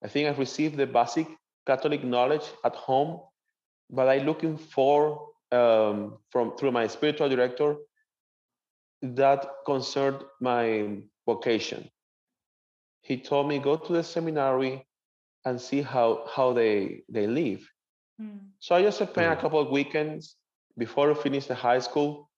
I 0.03 0.07
think 0.07 0.27
I 0.27 0.37
received 0.37 0.77
the 0.77 0.87
basic 0.87 1.27
Catholic 1.65 2.03
knowledge 2.03 2.47
at 2.63 2.75
home, 2.75 3.21
but 3.89 4.07
I 4.07 4.19
looking 4.19 4.57
for 4.57 5.29
um, 5.51 6.17
from 6.29 6.55
through 6.57 6.71
my 6.71 6.87
spiritual 6.87 7.29
director 7.29 7.75
that 9.01 9.45
concerned 9.65 10.23
my 10.39 10.97
vocation. 11.25 11.89
He 13.01 13.17
told 13.17 13.47
me 13.47 13.59
go 13.59 13.77
to 13.77 13.93
the 13.93 14.03
seminary 14.03 14.85
and 15.45 15.59
see 15.59 15.81
how 15.81 16.27
how 16.33 16.53
they 16.53 17.03
they 17.09 17.27
live. 17.27 17.67
Mm. 18.21 18.39
So 18.59 18.75
I 18.75 18.81
just 18.81 18.97
spent 18.97 19.31
a 19.31 19.41
couple 19.41 19.59
of 19.59 19.69
weekends 19.69 20.35
before 20.77 21.11
I 21.11 21.13
finished 21.13 21.47
the 21.47 21.55
high 21.55 21.79
school. 21.79 22.29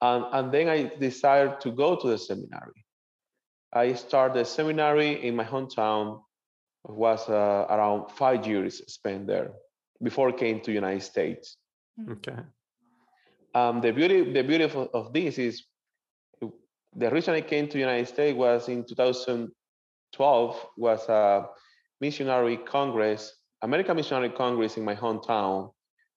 And, 0.00 0.24
and 0.32 0.52
then 0.52 0.68
I 0.68 0.92
decided 0.98 1.60
to 1.60 1.70
go 1.72 1.96
to 1.96 2.08
the 2.08 2.18
seminary. 2.18 2.84
I 3.72 3.94
started 3.94 4.38
the 4.38 4.44
seminary 4.44 5.26
in 5.26 5.36
my 5.36 5.44
hometown. 5.44 6.20
It 6.88 6.94
was 6.94 7.28
uh, 7.28 7.66
around 7.68 8.10
five 8.12 8.46
years 8.46 8.80
spent 8.86 9.26
there 9.26 9.50
before 10.02 10.28
I 10.28 10.32
came 10.32 10.60
to 10.60 10.72
United 10.72 11.02
States. 11.02 11.56
Mm. 12.00 12.12
Okay. 12.12 12.40
Um, 13.54 13.80
the 13.80 13.92
beauty, 13.92 14.32
the 14.32 14.42
beauty 14.42 14.64
of, 14.64 14.76
of 14.76 15.12
this 15.12 15.38
is 15.38 15.64
the 16.96 17.10
reason 17.10 17.34
I 17.34 17.40
came 17.40 17.68
to 17.68 17.78
United 17.78 18.08
States 18.08 18.36
was 18.36 18.68
in 18.68 18.84
2012 18.84 20.66
was 20.76 21.08
a 21.08 21.46
missionary 22.00 22.56
congress, 22.56 23.32
American 23.62 23.96
Missionary 23.96 24.30
Congress 24.30 24.76
in 24.76 24.84
my 24.84 24.94
hometown. 24.94 25.72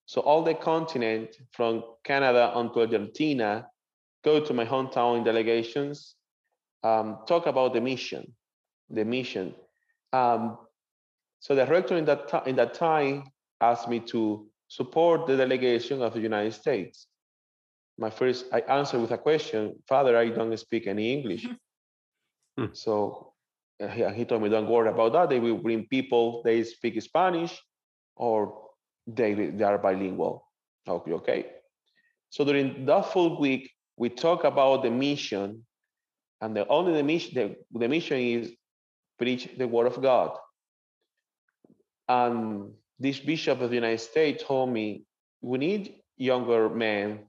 So 0.05 0.21
all 0.21 0.43
the 0.43 0.53
continent 0.53 1.35
from 1.51 1.83
Canada 2.03 2.51
unto 2.53 2.81
Argentina 2.81 3.67
go 4.23 4.39
to 4.39 4.53
my 4.53 4.65
hometown 4.65 5.17
in 5.17 5.23
delegations, 5.23 6.15
um, 6.83 7.19
talk 7.27 7.47
about 7.47 7.73
the 7.73 7.81
mission, 7.81 8.33
the 8.89 9.05
mission. 9.05 9.55
Um, 10.13 10.57
so 11.39 11.55
the 11.55 11.65
rector 11.65 11.97
in 11.97 12.05
that, 12.05 12.43
in 12.45 12.55
that 12.57 12.73
time 12.73 13.23
asked 13.61 13.87
me 13.87 13.99
to 14.11 14.47
support 14.67 15.27
the 15.27 15.37
delegation 15.37 16.01
of 16.01 16.13
the 16.13 16.19
United 16.19 16.53
States. 16.53 17.07
My 17.97 18.09
first, 18.09 18.45
I 18.53 18.59
answered 18.61 19.01
with 19.01 19.11
a 19.11 19.17
question, 19.17 19.75
Father, 19.87 20.17
I 20.17 20.29
don't 20.29 20.55
speak 20.57 20.87
any 20.87 21.13
English. 21.13 21.47
Hmm. 22.57 22.65
So 22.73 23.30
he, 23.89 24.07
he 24.13 24.25
told 24.25 24.41
me, 24.41 24.49
don't 24.49 24.67
worry 24.67 24.89
about 24.89 25.13
that. 25.13 25.29
They 25.29 25.39
will 25.39 25.57
bring 25.57 25.85
people, 25.85 26.41
they 26.43 26.63
speak 26.63 27.01
Spanish 27.01 27.59
or 28.15 28.69
they, 29.07 29.33
they 29.33 29.63
are 29.63 29.77
bilingual. 29.77 30.47
Okay, 30.87 31.11
okay. 31.13 31.45
So 32.29 32.45
during 32.45 32.85
that 32.85 33.11
full 33.11 33.39
week, 33.39 33.71
we 33.97 34.09
talk 34.09 34.43
about 34.43 34.83
the 34.83 34.91
mission 34.91 35.65
and 36.41 36.55
the 36.55 36.67
only 36.67 36.93
the 36.93 37.03
mission, 37.03 37.33
the, 37.35 37.79
the 37.79 37.87
mission 37.87 38.17
is 38.17 38.51
preach 39.17 39.49
the 39.57 39.67
word 39.67 39.87
of 39.87 40.01
God. 40.01 40.37
And 42.07 42.73
this 42.99 43.19
bishop 43.19 43.61
of 43.61 43.69
the 43.69 43.75
United 43.75 43.99
States 43.99 44.43
told 44.43 44.71
me, 44.71 45.03
we 45.41 45.57
need 45.57 45.95
younger 46.17 46.69
men 46.69 47.19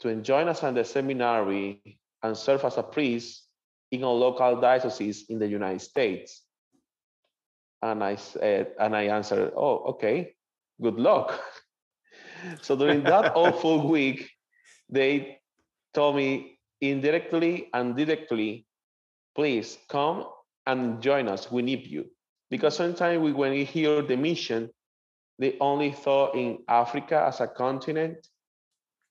to 0.00 0.14
join 0.16 0.48
us 0.48 0.62
in 0.62 0.74
the 0.74 0.84
seminary 0.84 1.98
and 2.22 2.36
serve 2.36 2.64
as 2.64 2.78
a 2.78 2.82
priest 2.82 3.46
in 3.92 4.02
a 4.02 4.10
local 4.10 4.58
diocese 4.60 5.26
in 5.28 5.38
the 5.38 5.46
United 5.46 5.80
States. 5.80 6.42
And 7.82 8.02
I 8.02 8.16
said, 8.16 8.72
and 8.80 8.96
I 8.96 9.04
answered, 9.04 9.52
oh, 9.54 9.94
okay, 9.94 10.34
good 10.80 10.96
luck. 10.96 11.38
so 12.62 12.74
during 12.74 13.04
that 13.04 13.32
awful 13.36 13.88
week, 13.88 14.30
they 14.88 15.38
told 15.92 16.16
me 16.16 16.58
indirectly 16.80 17.68
and 17.74 17.94
directly, 17.94 18.66
please 19.36 19.78
come 19.88 20.24
and 20.66 21.02
join 21.02 21.28
us. 21.28 21.50
We 21.52 21.62
need 21.62 21.86
you. 21.86 22.06
Because 22.50 22.74
mm-hmm. 22.74 22.92
sometimes 22.92 23.20
we, 23.20 23.32
when 23.32 23.52
we 23.52 23.64
hear 23.64 24.00
the 24.00 24.16
mission, 24.16 24.70
they 25.38 25.56
only 25.60 25.92
thought 25.92 26.34
in 26.34 26.60
Africa 26.68 27.24
as 27.26 27.40
a 27.40 27.46
continent, 27.46 28.26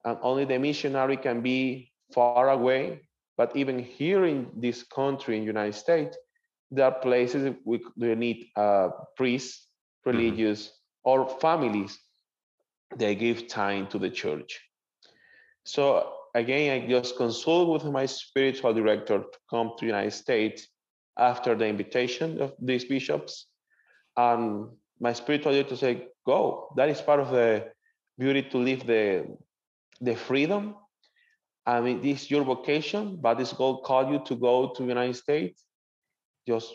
and 0.05 0.17
only 0.21 0.45
the 0.45 0.57
missionary 0.57 1.17
can 1.17 1.41
be 1.41 1.91
far 2.13 2.49
away. 2.49 3.01
But 3.37 3.55
even 3.55 3.79
here 3.79 4.25
in 4.25 4.47
this 4.55 4.83
country, 4.83 5.37
in 5.37 5.43
United 5.43 5.75
States, 5.75 6.17
there 6.69 6.85
are 6.85 6.99
places 6.99 7.55
we, 7.65 7.81
we 7.97 8.15
need 8.15 8.47
uh, 8.55 8.89
priests, 9.15 9.67
religious, 10.05 10.71
or 11.03 11.27
families. 11.39 11.99
They 12.95 13.15
give 13.15 13.47
time 13.47 13.87
to 13.87 13.99
the 13.99 14.09
church. 14.09 14.59
So 15.63 16.13
again, 16.33 16.83
I 16.83 16.87
just 16.87 17.17
consult 17.17 17.69
with 17.69 17.91
my 17.91 18.05
spiritual 18.05 18.73
director 18.73 19.19
to 19.19 19.37
come 19.49 19.71
to 19.77 19.85
United 19.85 20.11
States 20.11 20.67
after 21.17 21.55
the 21.55 21.67
invitation 21.67 22.41
of 22.41 22.53
these 22.59 22.85
bishops. 22.85 23.47
And 24.17 24.69
my 24.99 25.13
spiritual 25.13 25.53
director 25.53 25.75
said, 25.75 26.07
go. 26.25 26.69
That 26.77 26.89
is 26.89 27.01
part 27.01 27.19
of 27.19 27.31
the 27.31 27.71
beauty 28.17 28.43
to 28.43 28.57
live 28.57 28.85
the, 28.85 29.37
the 29.99 30.15
freedom. 30.15 30.75
I 31.65 31.79
mean, 31.81 32.01
this 32.01 32.23
is 32.23 32.31
your 32.31 32.43
vocation, 32.43 33.17
but 33.21 33.37
this 33.37 33.53
God 33.53 33.83
called 33.83 34.11
you 34.11 34.19
to 34.25 34.35
go 34.35 34.73
to 34.75 34.81
the 34.81 34.89
United 34.89 35.15
States. 35.15 35.63
Just 36.47 36.73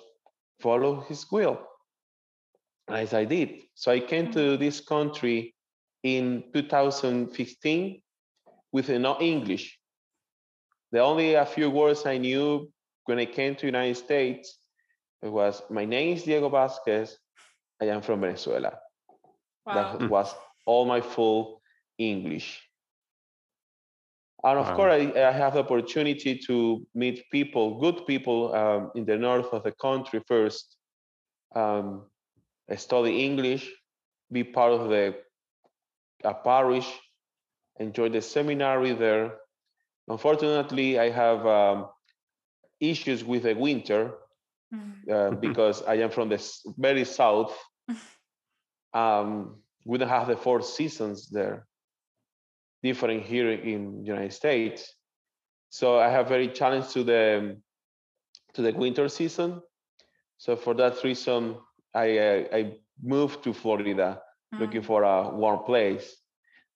follow 0.60 1.00
his 1.00 1.26
will. 1.30 1.58
As 2.88 3.12
I 3.12 3.24
did. 3.24 3.62
So 3.74 3.90
I 3.90 3.98
came 3.98 4.30
to 4.32 4.38
mm-hmm. 4.38 4.62
this 4.62 4.80
country 4.80 5.54
in 6.04 6.44
2015 6.54 8.00
with 8.70 8.88
no 8.90 9.18
English. 9.20 9.76
The 10.92 11.00
only 11.00 11.34
a 11.34 11.44
few 11.44 11.68
words 11.68 12.06
I 12.06 12.18
knew 12.18 12.70
when 13.06 13.18
I 13.18 13.26
came 13.26 13.56
to 13.56 13.62
the 13.62 13.66
United 13.66 13.96
States 13.96 14.56
it 15.22 15.28
was 15.28 15.62
my 15.70 15.84
name 15.84 16.16
is 16.16 16.24
Diego 16.24 16.48
Vasquez. 16.48 17.18
I 17.80 17.86
am 17.86 18.00
from 18.02 18.20
Venezuela. 18.20 18.78
Wow. 19.66 19.98
That 19.98 20.08
was 20.08 20.34
all 20.66 20.86
my 20.86 21.00
full 21.00 21.60
English. 21.98 22.62
And 24.46 24.58
of 24.60 24.72
Wow. 24.72 24.74
course, 24.74 24.94
I, 24.94 25.28
I 25.28 25.32
have 25.32 25.54
the 25.54 25.60
opportunity 25.60 26.38
to 26.46 26.86
meet 26.94 27.24
people, 27.32 27.80
good 27.80 28.06
people 28.06 28.54
um, 28.54 28.92
in 28.96 29.04
the 29.04 29.18
north 29.18 29.52
of 29.52 29.64
the 29.64 29.72
country 29.72 30.22
first, 30.28 30.76
um, 31.56 32.06
study 32.76 33.24
English, 33.24 33.70
be 34.32 34.44
part 34.44 34.72
of 34.72 34.88
the 34.90 35.16
a 36.24 36.34
parish, 36.34 36.88
enjoy 37.78 38.08
the 38.10 38.22
seminary 38.22 38.92
there. 38.92 39.38
Unfortunately, 40.08 40.98
I 40.98 41.10
have 41.10 41.46
um, 41.46 41.88
issues 42.80 43.24
with 43.24 43.44
the 43.44 43.54
winter 43.54 44.14
Mm. 44.72 45.06
uh, 45.10 45.30
because 45.32 45.82
I 45.82 45.96
am 45.96 46.10
from 46.10 46.28
the 46.30 46.40
very 46.78 47.04
south. 47.04 47.56
Um, 48.94 49.62
we 49.84 49.98
don't 49.98 50.08
have 50.08 50.28
the 50.28 50.36
four 50.36 50.62
seasons 50.62 51.28
there, 51.30 51.66
different 52.82 53.22
here 53.24 53.50
in 53.50 54.00
the 54.02 54.06
United 54.06 54.32
States. 54.32 54.94
So 55.70 55.98
I 55.98 56.08
have 56.08 56.28
very 56.28 56.48
challenged 56.48 56.90
to 56.92 57.04
the 57.04 57.56
to 58.54 58.62
the 58.62 58.72
winter 58.72 59.08
season. 59.08 59.62
So 60.38 60.56
for 60.56 60.74
that 60.74 61.02
reason, 61.04 61.56
I 61.94 62.18
uh, 62.18 62.44
I 62.52 62.72
moved 63.02 63.42
to 63.44 63.52
Florida, 63.52 64.20
looking 64.58 64.82
Mm. 64.82 64.86
for 64.86 65.02
a 65.02 65.30
warm 65.34 65.64
place. 65.64 66.16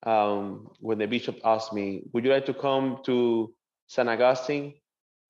Um, 0.07 0.69
when 0.81 0.99
the 0.99 1.07
bishop 1.07 1.37
asked 1.45 1.73
me, 1.73 2.03
"Would 2.13 2.25
you 2.25 2.33
like 2.33 2.47
to 2.47 2.55
come 2.55 3.01
to 3.05 3.55
San 3.87 4.09
Augustine?" 4.09 4.75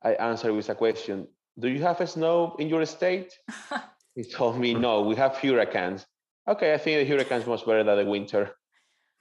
I 0.02 0.14
answered 0.14 0.54
with 0.54 0.68
a 0.70 0.74
question: 0.74 1.26
Do 1.58 1.68
you 1.68 1.82
have 1.82 2.08
snow 2.08 2.54
in 2.58 2.68
your 2.68 2.86
state? 2.86 3.32
He 4.14 4.24
told 4.24 4.58
me, 4.58 4.74
"No, 4.74 5.02
we 5.02 5.14
have 5.16 5.36
hurricanes." 5.38 6.06
Okay, 6.46 6.74
I 6.74 6.78
think 6.78 6.98
the 6.98 7.06
hurricanes 7.14 7.46
much 7.46 7.64
better 7.66 7.84
than 7.84 7.96
the 8.04 8.10
winter. 8.10 8.56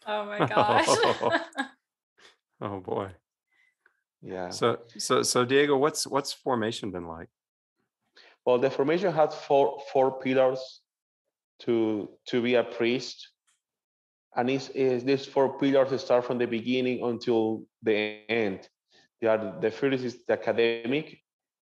Oh 0.07 0.25
my 0.25 0.45
gosh. 0.45 0.87
Oh 2.61 2.79
boy. 2.79 3.11
Yeah. 4.21 4.49
So 4.49 4.79
so 4.97 5.23
so 5.23 5.45
Diego, 5.45 5.77
what's 5.77 6.05
what's 6.05 6.33
formation 6.33 6.91
been 6.91 7.07
like? 7.07 7.29
Well, 8.45 8.57
the 8.57 8.69
formation 8.69 9.13
had 9.13 9.33
four 9.33 9.79
four 9.93 10.19
pillars 10.19 10.81
to 11.59 12.09
to 12.27 12.41
be 12.41 12.55
a 12.55 12.63
priest, 12.63 13.29
and 14.35 14.49
is 14.49 14.69
is 14.69 15.03
these 15.03 15.25
four 15.25 15.57
pillars 15.57 16.01
start 16.01 16.25
from 16.25 16.37
the 16.37 16.47
beginning 16.47 17.03
until 17.03 17.63
the 17.81 18.19
end. 18.29 18.67
They 19.21 19.27
are 19.27 19.59
the 19.61 19.71
first 19.71 20.03
is 20.03 20.25
the 20.25 20.33
academic, 20.33 21.19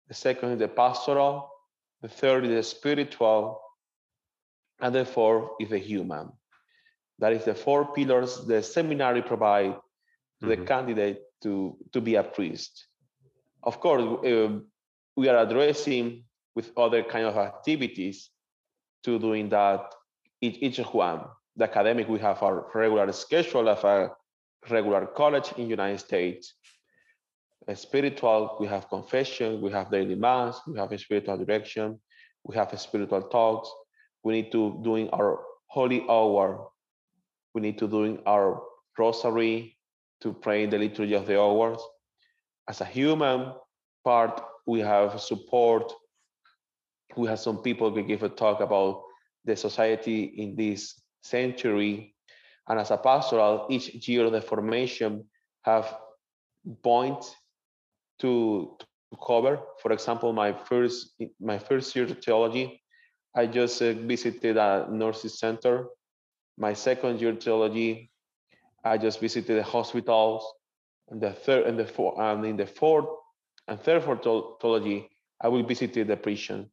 the 0.09 0.15
second 0.15 0.53
is 0.53 0.59
the 0.59 0.69
pastoral, 0.69 1.50
the 2.00 2.09
third 2.09 2.45
is 2.45 2.50
the 2.50 2.62
spiritual, 2.62 3.61
and 4.81 4.95
the 4.95 5.05
fourth 5.05 5.50
is 5.61 5.71
the 5.71 5.79
human. 5.79 6.33
That 7.21 7.33
is 7.33 7.45
the 7.45 7.55
four 7.55 7.93
pillars 7.93 8.47
the 8.47 8.62
seminary 8.62 9.23
provide 9.23 9.77
to 10.41 10.47
the 10.47 10.57
Mhm. 10.57 10.67
candidate 10.67 11.19
to 11.43 11.77
to 11.93 12.00
be 12.00 12.15
a 12.17 12.25
priest. 12.25 12.87
Of 13.62 13.79
course, 13.81 14.03
um, 14.03 14.67
we 15.17 15.29
are 15.29 15.39
addressing 15.47 16.25
with 16.57 16.73
other 16.77 17.03
kind 17.05 17.27
of 17.27 17.37
activities 17.37 18.31
to 19.05 19.19
doing 19.19 19.49
that 19.50 19.95
each, 20.41 20.59
each 20.67 20.79
one. 20.95 21.21
The 21.57 21.65
academic, 21.65 22.09
we 22.09 22.19
have 22.21 22.43
our 22.43 22.71
regular 22.75 23.12
schedule 23.12 23.69
of 23.69 23.85
a 23.85 24.11
regular 24.71 25.07
college 25.07 25.53
in 25.59 25.69
United 25.69 25.99
States. 25.99 26.55
A 27.69 27.77
spiritual, 27.77 28.57
we 28.61 28.67
have 28.67 28.89
confession, 28.89 29.61
we 29.61 29.71
have 29.71 29.91
daily 29.91 30.15
mass, 30.15 30.61
we 30.67 30.79
have 30.79 30.91
a 30.93 30.99
spiritual 30.99 31.37
direction, 31.37 32.00
we 32.45 32.57
have 32.57 32.73
a 32.73 32.79
spiritual 32.79 33.23
talks. 33.29 33.69
We 34.23 34.33
need 34.33 34.53
to 34.53 34.81
doing 34.83 35.09
our 35.11 35.45
holy 35.67 36.00
hour. 36.09 36.71
We 37.54 37.61
need 37.61 37.78
to 37.78 37.88
doing 37.88 38.19
our 38.26 38.62
rosary 38.99 39.76
to 40.21 40.33
pray 40.33 40.66
the 40.66 40.78
liturgy 40.78 41.14
of 41.14 41.26
the 41.26 41.40
hours. 41.40 41.80
As 42.69 42.80
a 42.80 42.85
human 42.85 43.52
part, 44.04 44.40
we 44.66 44.80
have 44.80 45.21
support. 45.21 45.92
We 47.16 47.28
have 47.28 47.40
some 47.40 47.62
people 47.62 47.90
who 47.90 48.02
give 48.02 48.23
a 48.23 48.28
talk 48.28 48.61
about 48.61 49.02
the 49.45 49.57
society 49.57 50.23
in 50.23 50.54
this 50.54 51.00
century. 51.23 52.14
And 52.69 52.78
as 52.78 52.90
a 52.90 52.97
pastoral 52.97 53.66
each 53.71 54.09
year 54.09 54.26
of 54.26 54.33
the 54.33 54.40
formation 54.40 55.25
have 55.62 55.97
points 56.83 57.35
to, 58.21 58.76
to 58.78 59.19
cover. 59.26 59.59
For 59.83 59.92
example 59.92 60.33
my 60.33 60.52
first 60.52 61.14
my 61.40 61.59
first 61.59 61.97
year 61.97 62.04
of 62.04 62.23
theology 62.23 62.80
i 63.35 63.47
just 63.47 63.80
uh, 63.83 63.92
visited 63.92 64.57
a 64.57 64.87
nurses 64.90 65.38
center 65.38 65.87
my 66.61 66.73
second 66.75 67.21
year 67.21 67.35
theology 67.35 68.11
i 68.85 68.97
just 68.97 69.21
visited 69.21 69.57
the 69.59 69.62
hospitals 69.62 70.45
and 71.09 71.21
the 71.21 71.33
third 71.33 71.67
and 71.67 71.79
the 71.79 71.87
fourth 71.87 72.19
and 72.19 72.45
in 72.45 72.57
the 72.57 72.67
fourth 72.67 73.09
and 73.69 73.81
third 73.81 74.05
for 74.05 74.17
theology 74.61 75.09
i 75.40 75.49
will 75.49 75.64
visit 75.64 75.93
the 75.95 76.17
prison 76.17 76.71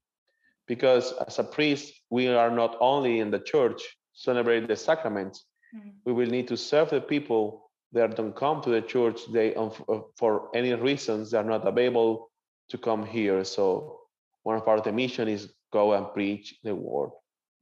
because 0.67 1.13
as 1.25 1.39
a 1.39 1.44
priest, 1.44 1.94
we 2.10 2.27
are 2.27 2.51
not 2.51 2.75
only 2.79 3.20
in 3.20 3.32
the 3.32 3.39
church 3.39 3.82
celebrating 4.13 4.67
the 4.67 4.75
sacraments, 4.75 5.46
Mm. 5.75 5.91
we 6.06 6.13
will 6.13 6.29
need 6.29 6.48
to 6.48 6.56
serve 6.56 6.89
the 6.91 7.01
people 7.01 7.70
that 7.91 8.15
don't 8.15 8.36
come 8.36 8.62
to 8.62 8.70
the 8.70 8.82
church. 8.82 9.20
They, 9.34 9.53
um, 9.56 9.72
for 10.15 10.50
any 10.56 10.74
reasons, 10.74 11.32
they 11.32 11.38
are 11.38 11.44
not 11.44 11.67
available 11.67 12.32
to 12.70 12.77
come 12.77 13.06
here. 13.06 13.44
So 13.44 14.00
one 14.44 14.62
part 14.62 14.79
of 14.79 14.86
the 14.86 14.94
mission 14.94 15.27
is 15.27 15.53
go 15.74 15.94
and 15.94 16.13
preach 16.13 16.56
the 16.63 16.74
word. 16.74 17.12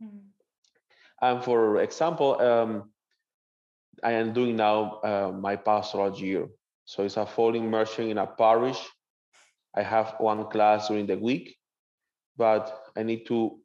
Mm. 0.01 0.21
And 1.21 1.43
for 1.43 1.81
example, 1.81 2.39
um, 2.41 2.91
I 4.03 4.13
am 4.13 4.33
doing 4.33 4.55
now 4.55 4.99
uh, 5.03 5.31
my 5.31 5.55
pastoral 5.55 6.15
year. 6.17 6.47
So 6.85 7.03
it's 7.03 7.17
a 7.17 7.25
full 7.25 7.55
immersion 7.55 8.09
in 8.09 8.17
a 8.17 8.27
parish. 8.27 8.79
I 9.75 9.81
have 9.81 10.15
one 10.19 10.45
class 10.49 10.87
during 10.87 11.07
the 11.07 11.17
week, 11.17 11.57
but 12.37 12.83
I 12.95 13.03
need 13.03 13.25
to 13.27 13.59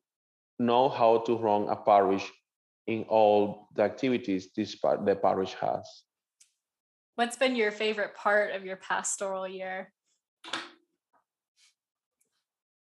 know 0.59 0.89
how 0.89 1.19
to 1.19 1.37
run 1.37 1.69
a 1.69 1.77
parish 1.77 2.27
in 2.87 3.05
all 3.09 3.69
the 3.75 3.83
activities 3.83 4.51
this 4.57 4.75
par- 4.77 5.05
the 5.05 5.15
parish 5.15 5.55
has. 5.55 6.05
What's 7.15 7.37
been 7.37 7.55
your 7.55 7.71
favorite 7.71 8.15
part 8.15 8.55
of 8.55 8.65
your 8.65 8.77
pastoral 8.77 9.47
year? 9.47 9.93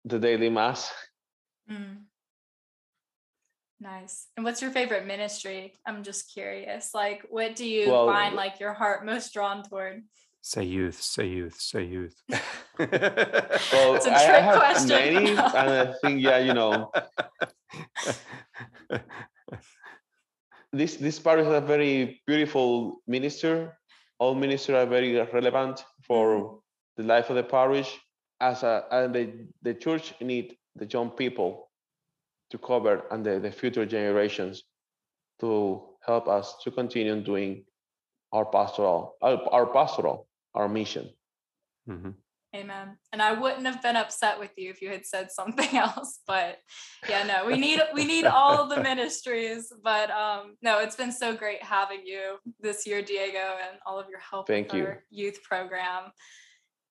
The 0.05 0.19
daily 0.19 0.49
mass. 0.49 0.93
Mm. 1.71 2.05
Nice. 3.81 4.27
And 4.37 4.45
what's 4.45 4.61
your 4.61 4.73
favorite 4.73 5.07
ministry? 5.07 5.73
I'm 5.87 6.03
just 6.03 6.33
curious. 6.33 6.91
Like, 6.95 7.25
what 7.31 7.55
do 7.55 7.65
you 7.65 7.91
Well, 7.91 8.07
find 8.09 8.35
like 8.35 8.59
your 8.59 8.73
heart 8.73 9.07
most 9.07 9.33
drawn 9.33 9.63
toward? 9.63 10.03
Say 10.43 10.65
youth, 10.65 11.01
say 11.01 11.27
youth, 11.27 11.61
say 11.61 11.85
youth. 11.85 12.17
Well, 12.79 13.95
It's 13.97 14.07
a 14.07 14.13
I, 14.13 14.23
I 14.23 14.27
trick 14.27 14.43
have 14.43 14.59
question. 14.59 14.89
many, 14.89 15.31
and 15.31 15.39
I 15.41 15.93
think 16.01 16.23
yeah, 16.23 16.39
you 16.39 16.55
know, 16.55 16.93
this 20.73 20.97
this 20.97 21.19
parish 21.19 21.47
is 21.47 21.53
a 21.53 21.61
very 21.61 22.23
beautiful 22.27 23.03
minister. 23.07 23.77
All 24.21 24.35
ministers 24.35 24.75
are 24.77 24.87
very 24.87 25.15
relevant 25.33 25.85
for 26.07 26.27
mm-hmm. 26.37 26.57
the 26.99 27.03
life 27.03 27.31
of 27.31 27.37
the 27.37 27.43
parish. 27.43 27.99
As 28.41 28.63
a 28.63 28.85
and 28.93 29.15
the, 29.15 29.49
the 29.63 29.75
church 29.75 30.15
need 30.21 30.57
the 30.77 30.87
young 30.87 31.11
people 31.11 31.68
to 32.51 32.59
cover 32.59 33.05
and 33.11 33.25
the, 33.25 33.39
the 33.39 33.51
future 33.51 33.87
generations 33.87 34.65
to 35.41 35.83
help 36.05 36.29
us 36.29 36.57
to 36.65 36.71
continue 36.71 37.21
doing 37.23 37.65
our 38.33 38.45
pastoral 38.45 39.17
our, 39.23 39.41
our 39.51 39.67
pastoral 39.67 40.27
our 40.55 40.69
mission. 40.69 41.09
Mhm. 41.89 42.15
Amen. 42.57 42.97
And 43.13 43.21
I 43.21 43.33
wouldn't 43.33 43.67
have 43.67 43.83
been 43.83 43.97
upset 43.97 44.39
with 44.39 44.53
you 44.57 44.71
if 44.71 44.81
you 44.81 44.89
had 44.89 45.05
said 45.05 45.31
something 45.31 45.77
else, 45.77 46.21
but 46.27 46.59
yeah, 47.09 47.23
no, 47.25 47.45
we 47.45 47.59
need 47.59 47.81
we 47.93 48.05
need 48.05 48.25
all 48.25 48.67
the 48.67 48.83
ministries. 48.83 49.71
But 49.85 50.11
um, 50.11 50.57
no, 50.63 50.79
it's 50.79 50.97
been 50.97 51.13
so 51.13 51.37
great 51.37 51.63
having 51.63 52.07
you 52.07 52.39
this 52.59 52.87
year, 52.87 53.03
Diego, 53.03 53.57
and 53.69 53.79
all 53.85 54.01
of 54.01 54.09
your 54.09 54.21
help 54.21 54.47
Thank 54.47 54.73
with 54.73 54.81
you. 54.81 54.87
our 54.87 55.05
youth 55.11 55.43
program. 55.43 56.05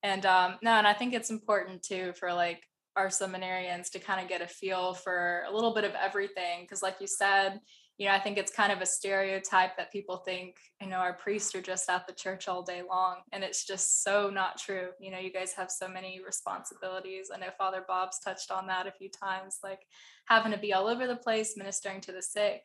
And 0.03 0.25
um, 0.27 0.57
no, 0.61 0.71
and 0.73 0.85
I 0.87 0.93
think 0.93 1.15
it's 1.15 1.31
important 1.31 1.81
too 1.81 2.13
for 2.19 2.31
like 2.33 2.61
our 2.97 3.07
seminarians 3.07 3.91
to 3.91 3.99
kind 3.99 4.19
of 4.19 4.27
get 4.27 4.41
a 4.41 4.47
feel 4.47 4.93
for 4.93 5.43
a 5.47 5.53
little 5.53 5.73
bit 5.73 5.83
of 5.83 5.93
everything. 5.93 6.61
Because, 6.61 6.81
like 6.81 6.97
you 6.99 7.07
said, 7.07 7.61
you 7.97 8.07
know, 8.07 8.13
I 8.13 8.19
think 8.19 8.37
it's 8.37 8.51
kind 8.51 8.71
of 8.71 8.81
a 8.81 8.85
stereotype 8.85 9.77
that 9.77 9.91
people 9.91 10.17
think, 10.17 10.55
you 10.81 10.87
know, 10.87 10.97
our 10.97 11.13
priests 11.13 11.55
are 11.55 11.61
just 11.61 11.89
at 11.89 12.05
the 12.05 12.13
church 12.13 12.47
all 12.47 12.61
day 12.61 12.81
long. 12.87 13.17
And 13.31 13.43
it's 13.43 13.65
just 13.65 14.03
so 14.03 14.29
not 14.29 14.59
true. 14.59 14.89
You 14.99 15.11
know, 15.11 15.19
you 15.19 15.31
guys 15.31 15.53
have 15.53 15.71
so 15.71 15.87
many 15.87 16.19
responsibilities. 16.23 17.29
I 17.33 17.39
know 17.39 17.47
Father 17.57 17.83
Bob's 17.87 18.19
touched 18.19 18.51
on 18.51 18.67
that 18.67 18.87
a 18.87 18.91
few 18.91 19.09
times, 19.09 19.59
like 19.63 19.81
having 20.25 20.51
to 20.51 20.59
be 20.59 20.73
all 20.73 20.87
over 20.87 21.07
the 21.07 21.15
place, 21.15 21.57
ministering 21.57 22.01
to 22.01 22.11
the 22.11 22.21
sick, 22.21 22.61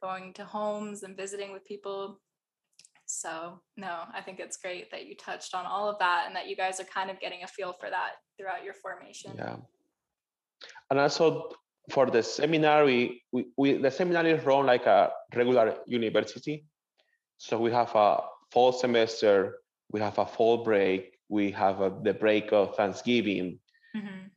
going 0.00 0.32
to 0.34 0.44
homes 0.44 1.02
and 1.02 1.16
visiting 1.16 1.52
with 1.52 1.64
people. 1.64 2.20
So, 3.06 3.60
no, 3.76 4.00
I 4.12 4.20
think 4.20 4.40
it's 4.40 4.56
great 4.56 4.90
that 4.90 5.06
you 5.06 5.16
touched 5.16 5.54
on 5.54 5.64
all 5.64 5.88
of 5.88 5.98
that 5.98 6.24
and 6.26 6.36
that 6.36 6.48
you 6.48 6.56
guys 6.56 6.80
are 6.80 6.84
kind 6.84 7.10
of 7.10 7.20
getting 7.20 7.42
a 7.42 7.48
feel 7.48 7.72
for 7.72 7.88
that 7.90 8.12
throughout 8.36 8.64
your 8.64 8.74
formation. 8.74 9.32
Yeah. 9.36 9.56
And 10.90 11.00
also 11.00 11.50
for 11.90 12.06
the 12.06 12.22
seminar, 12.22 12.84
we, 12.84 13.22
we 13.56 13.78
the 13.78 13.90
seminar 13.90 14.26
is 14.26 14.44
run 14.44 14.66
like 14.66 14.86
a 14.86 15.10
regular 15.34 15.76
university. 15.86 16.64
So 17.38 17.58
we 17.58 17.70
have 17.72 17.94
a 17.94 18.20
fall 18.50 18.72
semester, 18.72 19.58
we 19.90 20.00
have 20.00 20.18
a 20.18 20.26
fall 20.26 20.64
break, 20.64 21.18
we 21.28 21.50
have 21.52 21.80
a, 21.80 21.92
the 22.02 22.14
break 22.14 22.52
of 22.52 22.76
Thanksgiving. 22.76 23.58
Mhm. 23.96 24.30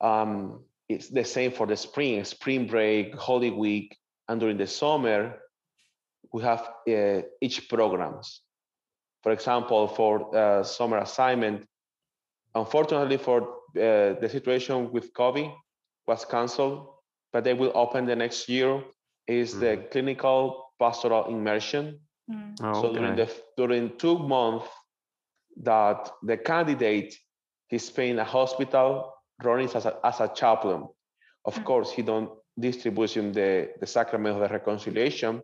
Um, 0.00 0.64
it's 0.88 1.08
the 1.08 1.24
same 1.24 1.50
for 1.50 1.66
the 1.66 1.76
spring, 1.76 2.24
spring 2.24 2.66
break, 2.66 3.14
Holy 3.14 3.50
Week, 3.50 3.96
and 4.28 4.38
during 4.40 4.58
the 4.58 4.66
summer, 4.66 5.40
we 6.32 6.42
have 6.42 6.68
uh, 6.88 7.22
each 7.40 7.68
programs. 7.68 8.42
For 9.22 9.32
example, 9.32 9.88
for 9.88 10.36
uh, 10.36 10.62
summer 10.62 10.98
assignment, 10.98 11.66
unfortunately 12.54 13.16
for 13.16 13.42
uh, 13.42 14.20
the 14.20 14.28
situation 14.30 14.92
with 14.92 15.12
COVID 15.14 15.54
was 16.06 16.24
canceled, 16.24 16.86
but 17.32 17.44
they 17.44 17.54
will 17.54 17.72
open 17.74 18.06
the 18.06 18.16
next 18.16 18.48
year 18.48 18.82
is 19.26 19.58
the 19.58 19.88
clinical 19.90 20.70
pastoral 20.78 21.26
immersion. 21.26 22.00
Mm. 22.30 22.58
So 22.80 22.92
during 22.92 23.16
the 23.16 23.28
during 23.56 23.96
two 23.98 24.18
months 24.18 24.68
that 25.62 26.10
the 26.22 26.36
candidate 26.36 27.14
is 27.70 27.90
paying 27.90 28.18
a 28.18 28.24
hospital 28.24 29.12
running 29.42 29.68
as 29.74 29.86
a, 29.86 29.98
as 30.04 30.20
a 30.20 30.28
chaplain. 30.28 30.88
Of 31.44 31.54
Mm. 31.58 31.64
course, 31.64 31.92
he 31.92 32.02
don't 32.02 32.30
distribution 32.58 33.32
the, 33.32 33.70
the 33.80 33.86
sacrament 33.86 34.36
of 34.36 34.42
the 34.42 34.48
reconciliation, 34.48 35.42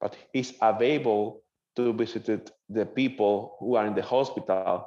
but 0.00 0.16
he's 0.32 0.54
available 0.60 1.42
to 1.76 1.92
visit 1.92 2.50
the 2.68 2.86
people 2.86 3.56
who 3.58 3.76
are 3.76 3.86
in 3.86 3.94
the 3.94 4.02
hospital 4.02 4.86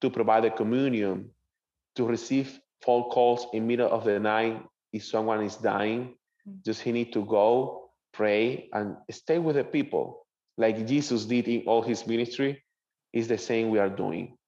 to 0.00 0.10
provide 0.10 0.44
the 0.44 0.50
communion, 0.50 1.30
to 1.96 2.04
receive 2.04 2.60
phone 2.86 3.10
calls 3.10 3.48
in 3.52 3.66
middle 3.66 3.90
of 3.90 4.04
the 4.04 4.18
night 4.18 4.62
if 4.92 5.04
someone 5.04 5.44
is 5.44 5.56
dying. 5.56 6.14
Mm. 6.48 6.64
Just 6.64 6.80
he 6.80 6.92
need 6.92 7.12
to 7.12 7.24
go, 7.24 7.90
pray, 8.12 8.70
and 8.72 8.96
stay 9.10 9.38
with 9.38 9.56
the 9.56 9.64
people 9.64 10.26
like 10.56 10.86
Jesus 10.86 11.26
did 11.26 11.48
in 11.48 11.64
all 11.66 11.82
his 11.82 12.06
ministry, 12.06 12.64
is 13.12 13.28
the 13.28 13.38
same 13.38 13.70
we 13.70 13.78
are 13.78 13.90
doing. 13.90 14.38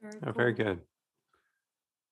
Very, 0.00 0.14
Oh, 0.26 0.32
very 0.32 0.52
good. 0.52 0.80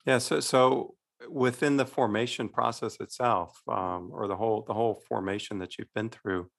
Yeah, 0.07 0.19
so 0.19 0.41
so 0.41 0.95
within 1.31 1.77
the 1.77 1.87
formation 1.87 2.49
process 2.49 2.97
itself, 3.01 3.61
um, 3.69 4.11
or 4.13 4.29
the 4.29 4.37
whole 4.37 4.65
the 4.67 4.75
whole 4.75 5.03
formation 5.09 5.59
that 5.61 5.79
you've 5.79 5.95
been 5.95 6.11
through, 6.11 6.51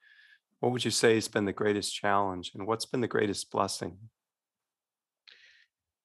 what 0.59 0.71
would 0.71 0.85
you 0.85 0.91
say 0.91 1.13
has 1.15 1.27
been 1.27 1.45
the 1.45 1.53
greatest 1.53 1.93
challenge, 1.93 2.51
and 2.55 2.65
what's 2.65 2.85
been 2.85 3.01
the 3.01 3.07
greatest 3.07 3.51
blessing? 3.51 3.97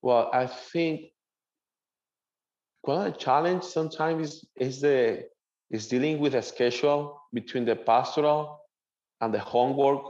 Well, 0.03 0.31
I 0.33 0.47
think 0.47 1.13
one 2.83 3.07
of 3.07 3.13
the 3.13 3.19
challenge 3.19 3.65
sometimes 3.65 4.29
is, 4.29 4.45
is 4.57 4.81
the 4.81 5.29
is 5.71 5.89
dealing 5.89 6.19
with 6.21 6.35
a 6.35 6.43
schedule 6.43 7.21
between 7.33 7.65
the 7.65 7.77
pastoral 7.77 8.61
and 9.21 9.33
the 9.35 9.39
homework. 9.41 10.03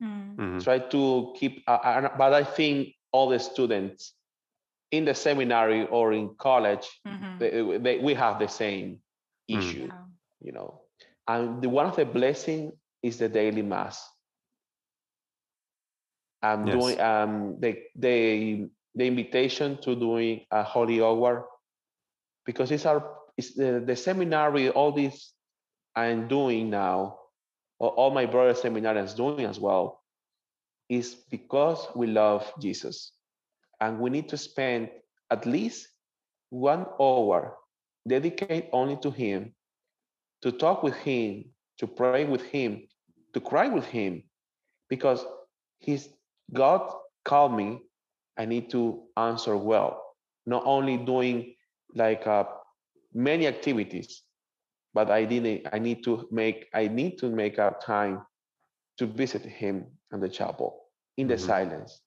Mm. 0.00 0.38
Mhm. 0.38 0.62
Try 0.62 0.78
to 0.78 1.32
keep, 1.38 1.62
uh, 1.66 2.08
but 2.18 2.32
I 2.32 2.44
think 2.44 2.88
all 3.12 3.28
the 3.28 3.38
students 3.38 4.14
in 4.90 5.04
the 5.04 5.14
seminary 5.14 5.86
or 5.86 6.12
in 6.12 6.34
college, 6.36 6.88
Mhm. 7.04 7.38
they, 7.38 7.78
they, 7.78 7.98
we 7.98 8.14
have 8.14 8.38
the 8.38 8.48
same 8.48 9.00
Mm. 9.48 9.48
issue. 9.48 9.90
You 10.40 10.52
know 10.52 10.82
and 11.28 11.62
the 11.62 11.68
one 11.68 11.86
of 11.86 11.96
the 11.96 12.04
blessing 12.06 12.72
is 13.02 13.18
the 13.18 13.28
daily 13.28 13.62
mass 13.62 14.08
i'm 16.42 16.70
Yes. 16.70 16.70
doing 16.70 16.98
um 17.00 17.56
the 17.60 17.76
the 17.96 18.66
the 18.94 19.06
invitation 19.06 19.78
to 19.82 19.94
doing 19.96 20.40
a 20.50 20.62
holy 20.62 21.00
hour 21.02 21.46
because 22.48 22.72
it's 22.72 22.86
our 22.86 23.04
it's 23.36 23.52
the, 23.54 23.84
the 23.84 23.94
seminary 23.94 24.70
all 24.70 24.90
this 24.90 25.34
i'm 25.94 26.26
doing 26.28 26.70
now 26.70 27.18
or 27.78 27.90
all 27.90 28.10
my 28.10 28.24
brother 28.24 28.54
seminarians 28.54 29.14
doing 29.14 29.44
as 29.44 29.60
well 29.60 30.00
is 30.88 31.14
because 31.30 31.86
we 31.94 32.06
love 32.06 32.50
jesus 32.58 33.12
and 33.80 34.00
we 34.00 34.08
need 34.08 34.28
to 34.30 34.38
spend 34.38 34.88
at 35.30 35.44
least 35.44 35.88
one 36.48 36.86
hour 36.98 37.54
dedicate 38.08 38.70
only 38.72 38.96
to 38.96 39.10
him 39.10 39.52
to 40.42 40.52
talk 40.52 40.82
with 40.82 40.94
him, 40.96 41.44
to 41.78 41.86
pray 41.86 42.24
with 42.24 42.42
him, 42.42 42.86
to 43.34 43.40
cry 43.40 43.68
with 43.68 43.84
him, 43.86 44.22
because 44.88 45.24
he's 45.80 46.08
God 46.52 46.90
called 47.24 47.54
me. 47.54 47.82
I 48.36 48.44
need 48.44 48.70
to 48.70 49.02
answer 49.16 49.56
well, 49.56 50.00
not 50.46 50.62
only 50.64 50.96
doing 50.96 51.54
like 51.94 52.26
uh, 52.26 52.44
many 53.14 53.46
activities, 53.46 54.22
but 54.94 55.10
I 55.10 55.24
didn't. 55.24 55.66
I 55.72 55.78
need 55.78 56.02
to 56.04 56.26
make. 56.30 56.68
I 56.74 56.88
need 56.88 57.18
to 57.18 57.30
make 57.30 57.58
a 57.58 57.74
time 57.82 58.22
to 58.98 59.06
visit 59.06 59.42
him 59.42 59.86
in 60.12 60.20
the 60.20 60.28
chapel 60.28 60.84
in 61.16 61.28
the 61.28 61.36
Mhm. 61.36 61.38
silence. 61.38 62.00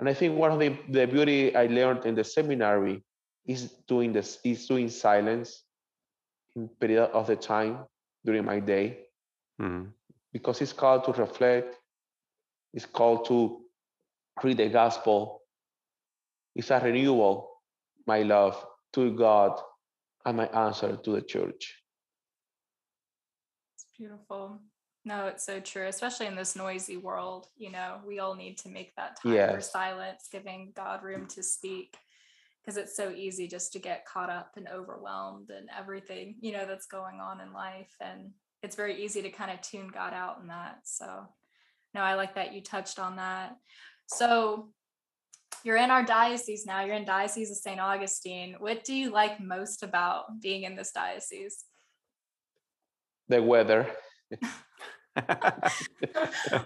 And 0.00 0.08
I 0.08 0.14
think 0.14 0.38
one 0.38 0.50
of 0.52 0.58
the, 0.58 0.68
the 0.88 1.06
beauty 1.06 1.54
I 1.54 1.66
learned 1.66 2.04
in 2.06 2.14
the 2.14 2.24
seminary 2.24 3.02
is 3.46 3.70
doing 3.88 4.12
this 4.12 4.38
is 4.44 4.66
doing 4.66 4.88
silence 4.88 5.64
in 6.56 6.68
period 6.68 7.10
of 7.12 7.26
the 7.26 7.36
time 7.36 7.86
during 8.24 8.44
my 8.44 8.60
day 8.60 9.06
Mhm. 9.58 9.92
because 10.32 10.60
it's 10.60 10.72
called 10.72 11.04
to 11.04 11.12
reflect 11.12 11.76
it's 12.72 12.86
called 12.86 13.24
to 13.26 13.60
read 14.42 14.58
the 14.58 14.68
gospel 14.68 15.42
it's 16.54 16.70
a 16.70 16.80
renewal 16.80 17.49
my 18.12 18.22
love 18.22 18.56
to 18.94 19.02
god 19.24 19.52
and 20.24 20.36
my 20.36 20.48
answer 20.66 20.90
to 21.04 21.10
the 21.16 21.24
church 21.34 21.62
It's 23.74 23.86
beautiful. 23.98 24.60
No, 25.04 25.26
it's 25.26 25.46
so 25.46 25.60
true, 25.60 25.86
especially 25.86 26.26
in 26.26 26.36
this 26.36 26.54
noisy 26.56 26.98
world. 26.98 27.46
You 27.56 27.70
know, 27.72 28.00
we 28.06 28.18
all 28.18 28.34
need 28.34 28.58
to 28.58 28.68
make 28.68 28.94
that 28.96 29.20
time 29.22 29.54
for 29.54 29.60
silence, 29.60 30.28
giving 30.30 30.72
God 30.76 31.02
room 31.02 31.26
to 31.28 31.42
speak. 31.42 31.96
Because 32.60 32.76
it's 32.76 32.94
so 32.94 33.10
easy 33.10 33.48
just 33.48 33.72
to 33.72 33.78
get 33.78 34.04
caught 34.04 34.28
up 34.28 34.50
and 34.56 34.68
overwhelmed 34.68 35.48
and 35.48 35.70
everything, 35.76 36.36
you 36.42 36.52
know, 36.52 36.66
that's 36.66 36.86
going 36.86 37.18
on 37.18 37.40
in 37.40 37.54
life. 37.54 37.94
And 38.00 38.32
it's 38.62 38.76
very 38.76 39.02
easy 39.02 39.22
to 39.22 39.30
kind 39.30 39.50
of 39.50 39.62
tune 39.62 39.88
God 39.88 40.12
out 40.12 40.38
in 40.42 40.48
that. 40.48 40.80
So, 40.84 41.06
no, 41.94 42.02
I 42.02 42.14
like 42.16 42.34
that 42.34 42.52
you 42.52 42.60
touched 42.60 42.98
on 42.98 43.16
that. 43.16 43.56
So, 44.06 44.68
you're 45.64 45.76
in 45.76 45.90
our 45.90 46.04
diocese 46.04 46.66
now. 46.66 46.84
You're 46.84 46.96
in 46.96 47.04
Diocese 47.04 47.50
of 47.50 47.56
St. 47.56 47.80
Augustine. 47.80 48.56
What 48.58 48.84
do 48.84 48.94
you 48.94 49.10
like 49.10 49.40
most 49.40 49.82
about 49.82 50.40
being 50.40 50.64
in 50.64 50.76
this 50.76 50.92
diocese? 50.92 51.64
the 53.28 53.40
weather 53.40 53.86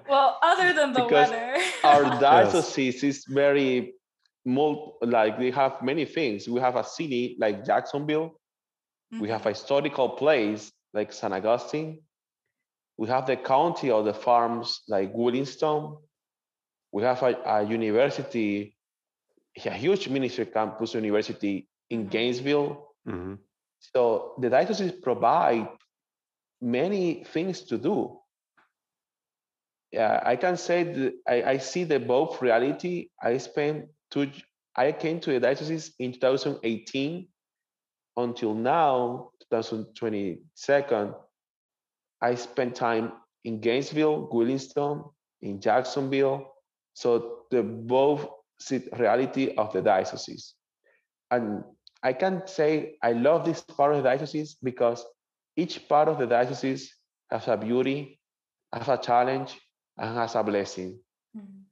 well, 0.08 0.38
other 0.42 0.72
than 0.72 0.92
the 0.94 1.02
Because 1.02 1.30
weather. 1.30 1.58
our 1.84 2.02
diocese 2.20 3.04
is 3.04 3.24
very 3.28 3.92
mul- 4.46 4.96
like 5.02 5.38
they 5.38 5.50
have 5.50 5.82
many 5.82 6.06
things 6.06 6.48
we 6.48 6.60
have 6.60 6.76
a 6.76 6.84
city 6.84 7.36
like 7.38 7.66
jacksonville 7.66 8.40
we 9.20 9.28
have 9.28 9.40
mm-hmm. 9.40 9.48
a 9.48 9.52
historical 9.52 10.08
place 10.08 10.72
like 10.92 11.12
St. 11.12 11.32
Augustine. 11.32 12.00
We 12.96 13.08
have 13.08 13.26
the 13.26 13.36
county 13.36 13.90
of 13.90 14.04
the 14.04 14.14
farms 14.14 14.82
like 14.88 15.12
Williamstown. 15.14 15.98
We 16.94 17.02
have 17.02 17.20
a, 17.24 17.34
a 17.44 17.62
university, 17.64 18.76
a 19.64 19.70
huge 19.70 20.08
ministry 20.08 20.46
campus 20.46 20.94
university 20.94 21.68
in 21.90 22.06
Mhm. 22.06 22.10
Gainesville. 22.10 22.94
Mhm. 23.04 23.38
So 23.80 24.34
the 24.40 24.48
diocese 24.48 24.92
provide 25.02 25.68
many 26.60 27.24
things 27.24 27.62
to 27.62 27.78
do. 27.78 28.20
Yeah, 29.90 30.22
I 30.24 30.36
can 30.36 30.56
say 30.56 30.84
that 30.84 31.14
I, 31.26 31.42
I 31.54 31.58
see 31.58 31.82
the 31.84 31.98
both 31.98 32.40
reality. 32.40 33.10
I 33.20 33.38
spent 33.38 33.88
two, 34.10 34.30
I 34.76 34.92
came 34.92 35.18
to 35.20 35.32
the 35.32 35.40
diocese 35.40 35.94
in 35.98 36.12
2018 36.12 37.28
until 38.16 38.54
now, 38.54 39.30
2022, 39.50 41.14
I 42.22 42.34
spent 42.36 42.76
time 42.76 43.12
in 43.42 43.60
Gainesville, 43.60 44.28
Williamstown, 44.30 45.10
in 45.42 45.60
Jacksonville. 45.60 46.53
So 46.94 47.44
the 47.50 47.62
both 47.62 48.26
reality 48.98 49.54
of 49.56 49.72
the 49.72 49.82
diocese. 49.82 50.54
And 51.30 51.64
I 52.02 52.12
can 52.14 52.46
say 52.46 52.96
I 53.02 53.12
love 53.12 53.44
this 53.44 53.62
part 53.62 53.92
of 53.94 54.02
the 54.02 54.08
diocese 54.10 54.56
because 54.62 55.04
each 55.56 55.88
part 55.88 56.08
of 56.08 56.18
the 56.18 56.26
diocese 56.26 56.94
has 57.30 57.48
a 57.48 57.56
beauty, 57.56 58.20
has 58.72 58.88
a 58.88 58.96
challenge, 58.98 59.58
and 59.98 60.16
has 60.16 60.34
a 60.36 60.42
blessing. 60.42 61.00
Mhm. 61.36 61.64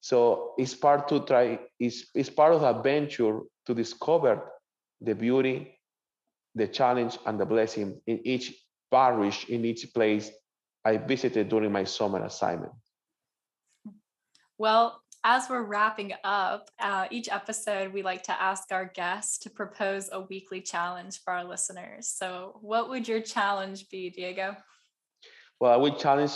So 0.00 0.54
it's 0.58 0.74
part 0.74 1.08
to 1.08 1.20
try, 1.20 1.58
it's, 1.78 2.06
it's 2.14 2.30
part 2.30 2.54
of 2.54 2.60
the 2.62 2.70
adventure 2.70 3.40
to 3.66 3.74
discover 3.74 4.52
the 5.00 5.14
beauty, 5.14 5.78
the 6.54 6.68
challenge, 6.68 7.18
and 7.26 7.38
the 7.38 7.46
blessing 7.46 8.00
in 8.06 8.20
each 8.26 8.54
parish, 8.90 9.48
in 9.48 9.64
each 9.64 9.92
place 9.94 10.30
I 10.84 10.96
visited 10.98 11.48
during 11.48 11.72
my 11.72 11.84
summer 11.84 12.24
assignment. 12.24 12.72
Well, 14.58 15.00
as 15.24 15.48
we're 15.50 15.62
wrapping 15.62 16.12
up 16.24 16.70
uh, 16.80 17.06
each 17.10 17.28
episode, 17.28 17.92
we 17.92 18.02
like 18.02 18.22
to 18.24 18.42
ask 18.42 18.70
our 18.70 18.86
guests 18.86 19.38
to 19.38 19.50
propose 19.50 20.08
a 20.12 20.20
weekly 20.20 20.60
challenge 20.60 21.20
for 21.22 21.32
our 21.32 21.44
listeners. 21.44 22.08
So, 22.08 22.58
what 22.60 22.88
would 22.88 23.06
your 23.08 23.20
challenge 23.20 23.88
be, 23.88 24.10
Diego? 24.10 24.56
Well, 25.60 25.72
I 25.72 25.76
would 25.76 25.98
challenge, 25.98 26.32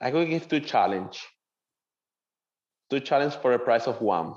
I 0.00 0.10
will 0.10 0.24
give 0.26 0.48
two 0.48 0.60
challenge. 0.60 1.24
Two 2.90 3.00
challenge 3.00 3.34
for 3.34 3.52
a 3.52 3.58
price 3.58 3.86
of 3.86 4.00
one. 4.00 4.34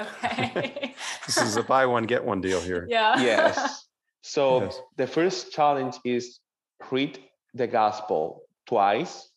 Okay. 0.00 0.94
This 1.26 1.36
is 1.38 1.56
a 1.56 1.62
buy 1.62 1.86
one, 1.86 2.04
get 2.04 2.24
one 2.24 2.40
deal 2.40 2.60
here. 2.60 2.86
yeah. 2.88 3.20
Yes. 3.20 3.86
So 4.22 4.62
Yes. 4.62 4.80
the 4.96 5.06
first 5.06 5.52
challenge 5.52 5.96
is 6.04 6.40
read 6.90 7.18
the 7.54 7.66
gospel 7.66 8.42
twice. 8.66 9.28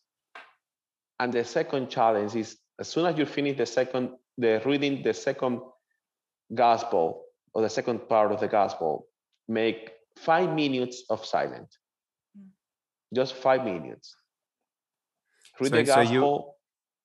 And 1.20 1.32
the 1.32 1.44
second 1.44 1.90
challenge 1.90 2.36
is 2.36 2.58
as 2.80 2.88
soon 2.88 3.06
as 3.06 3.18
you 3.18 3.26
finish 3.26 3.58
the 3.58 3.66
second, 3.66 4.12
the 4.38 4.62
reading 4.66 5.04
the 5.04 5.14
second 5.14 5.62
gospel 6.54 7.26
or 7.54 7.62
the 7.62 7.70
second 7.70 8.08
part 8.10 8.32
of 8.32 8.40
the 8.40 8.48
gospel, 8.48 9.08
make 9.48 9.92
five 10.18 10.54
minutes 10.54 11.04
of 11.10 11.26
silence. 11.26 11.78
Mm. 12.38 12.48
Just 13.14 13.36
five 13.36 13.64
minutes. 13.64 14.16
Read 15.60 15.70
So- 15.70 15.76
the 15.76 15.86
so 15.86 16.02
you- 16.02 16.22
gospel. 16.22 16.50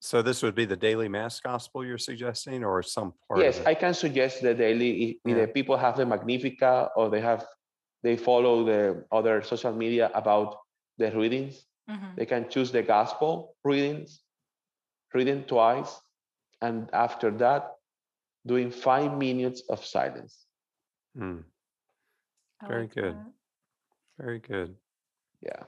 So 0.01 0.23
this 0.23 0.43
would 0.45 0.55
be 0.55 0.65
the 0.65 0.77
daily 0.77 1.09
mass 1.09 1.41
gospel 1.41 1.85
you're 1.85 1.99
suggesting 1.99 2.63
or 2.65 2.85
some 2.85 3.15
part 3.27 3.41
yes, 3.41 3.57
of 3.57 3.63
it? 3.63 3.69
I 3.69 3.75
can 3.75 3.93
suggest 3.95 4.43
the 4.43 4.55
daily. 4.55 4.91
If, 5.03 5.17
if 5.25 5.37
Yeah. 5.37 5.47
the 5.47 5.49
people 5.53 5.77
have 5.77 5.97
the 5.97 6.07
Magnificat 6.07 6.91
or 6.95 7.11
they 7.11 7.21
have, 7.21 7.45
they 8.05 8.17
follow 8.17 8.63
the 8.65 9.05
other 9.11 9.43
social 9.43 9.73
media 9.73 10.09
about 10.15 10.57
the 10.99 11.11
readings, 11.11 11.67
Mhm. 11.91 12.15
they 12.15 12.27
can 12.27 12.49
choose 12.49 12.71
the 12.71 12.83
gospel 12.83 13.57
readings, 13.65 14.23
reading 15.15 15.45
twice, 15.45 16.01
and 16.61 16.89
after 16.93 17.31
that, 17.31 17.73
doing 18.47 18.71
five 18.71 19.17
minutes 19.17 19.63
of 19.69 19.85
silence. 19.85 20.45
I 21.21 22.67
Very 22.67 22.83
like 22.83 22.95
good. 22.95 23.15
that. 23.15 23.33
very 24.19 24.39
good. 24.39 24.75
Yeah. 25.41 25.65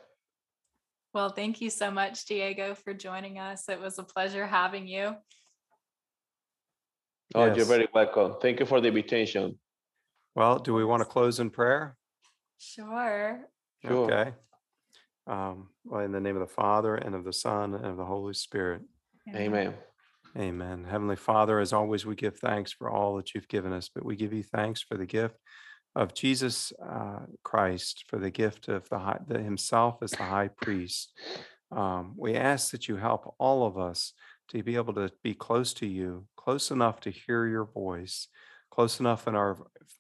Well, 1.13 1.31
thank 1.31 1.61
you 1.61 1.71
so 1.71 1.91
much, 1.91 2.25
Diego, 2.25 2.75
for 2.75 2.95
joining 2.95 3.39
us. 3.39 3.69
It 3.69 3.81
was 3.81 3.99
a 3.99 4.05
pleasure 4.05 4.47
having 4.47 4.87
you. 4.87 5.17
Oh, 7.35 7.53
you're 7.53 7.65
very 7.65 7.89
welcome. 7.93 8.35
Thank 8.41 8.61
you 8.61 8.67
for 8.67 8.81
the 8.81 8.89
invitation. 8.89 9.59
Well, 10.35 10.59
do 10.59 10.75
we 10.75 10.85
want 10.85 11.01
to 11.01 11.05
close 11.05 11.41
in 11.41 11.51
prayer? 11.51 11.97
Sure. 12.59 13.49
Sure. 13.85 14.11
Okay. 14.11 14.33
Um, 15.27 15.69
well, 15.85 16.01
in 16.01 16.13
the 16.13 16.21
name 16.21 16.37
of 16.37 16.47
the 16.47 16.55
Father 16.55 16.95
and 16.95 17.15
of 17.15 17.25
the 17.25 17.33
Son 17.33 17.75
and 17.75 17.87
of 17.87 17.97
the 17.97 18.05
Holy 18.05 18.35
Spirit. 18.35 18.83
Amen. 19.29 19.75
Amen. 20.39 20.85
Heavenly 20.89 21.17
Father, 21.17 21.59
as 21.59 21.73
always, 21.73 22.07
we 22.07 22.15
give 22.15 22.39
thanks 22.39 22.73
for 22.73 22.91
all 22.91 23.17
that 23.17 23.35
you've 23.35 23.49
given 23.49 23.73
us, 23.73 23.91
but 23.93 24.05
we 24.05 24.17
give 24.17 24.33
you 24.33 24.43
thanks 24.43 24.81
for 24.81 24.97
the 24.97 25.07
gift 25.07 25.37
of 25.97 26.15
Jesus 26.15 26.73
uh, 26.83 27.21
Christ, 27.43 28.05
for 28.07 28.19
the 28.19 28.31
gift 28.31 28.69
of 28.69 28.89
the, 28.89 28.99
high, 28.99 29.19
the 29.27 29.41
Himself 29.41 29.99
as 30.03 30.13
the 30.13 30.23
High 30.23 30.49
Priest. 30.49 31.13
Um, 31.73 32.15
we 32.17 32.35
ask 32.35 32.71
that 32.71 32.89
you 32.89 32.97
help 32.97 33.35
all 33.39 33.67
of 33.67 33.77
us 33.77 34.13
to 34.49 34.63
be 34.63 34.77
able 34.77 34.95
to 34.95 35.11
be 35.23 35.35
close 35.35 35.73
to 35.75 35.87
you, 35.87 36.27
close 36.37 36.71
enough 36.71 37.01
to 37.01 37.11
hear 37.11 37.47
your 37.47 37.65
voice, 37.65 38.29
close 38.71 39.01
enough 39.01 39.27
in 39.27 39.35
our 39.35 39.57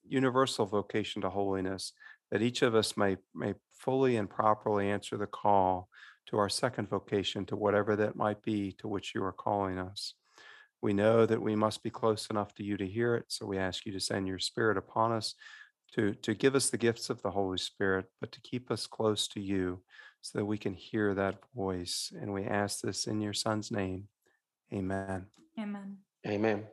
universal 0.08 0.66
vocation 0.66 1.22
to 1.22 1.30
holiness, 1.30 1.92
that 2.30 2.42
each 2.42 2.62
of 2.62 2.74
us 2.74 2.96
may 2.96 3.16
may 3.34 3.54
fully 3.72 4.16
and 4.16 4.30
properly 4.30 4.90
answer 4.90 5.16
the 5.16 5.26
call 5.26 5.88
to 6.26 6.38
our 6.38 6.48
second 6.48 6.88
vocation, 6.88 7.44
to 7.46 7.56
whatever 7.56 7.96
that 7.96 8.16
might 8.16 8.42
be 8.42 8.72
to 8.78 8.88
which 8.88 9.14
you 9.14 9.24
are 9.24 9.32
calling 9.32 9.78
us. 9.78 10.14
We 10.82 10.92
know 10.92 11.26
that 11.26 11.42
we 11.42 11.56
must 11.56 11.82
be 11.82 11.90
close 11.90 12.28
enough 12.28 12.54
to 12.54 12.64
you 12.64 12.76
to 12.76 12.86
hear 12.86 13.14
it, 13.14 13.26
so 13.28 13.46
we 13.46 13.58
ask 13.58 13.84
you 13.84 13.92
to 13.92 14.00
send 14.00 14.26
your 14.26 14.38
Spirit 14.38 14.78
upon 14.78 15.12
us 15.12 15.34
to, 15.94 16.14
to 16.14 16.34
give 16.34 16.54
us 16.54 16.70
the 16.70 16.78
gifts 16.78 17.10
of 17.10 17.20
the 17.22 17.30
Holy 17.30 17.58
Spirit, 17.58 18.06
but 18.20 18.32
to 18.32 18.40
keep 18.40 18.70
us 18.70 18.86
close 18.86 19.26
to 19.28 19.40
you 19.40 19.82
so 20.22 20.38
that 20.38 20.44
we 20.44 20.58
can 20.58 20.74
hear 20.74 21.14
that 21.14 21.38
voice. 21.54 22.12
And 22.20 22.32
we 22.32 22.44
ask 22.44 22.80
this 22.80 23.06
in 23.06 23.20
your 23.20 23.32
Son's 23.32 23.70
name. 23.70 24.04
Amen. 24.72 25.26
Amen. 25.58 25.96
Amen. 26.26 26.64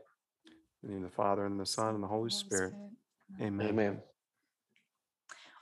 In 0.84 0.90
the 0.90 0.94
name 0.94 1.04
of 1.04 1.10
the 1.10 1.16
Father 1.16 1.46
and 1.46 1.60
the 1.60 1.66
Son 1.66 1.96
and 1.96 2.04
the 2.04 2.08
Holy 2.08 2.30
Spirit. 2.30 2.74
Amen. 3.42 3.68
Amen. 3.68 4.02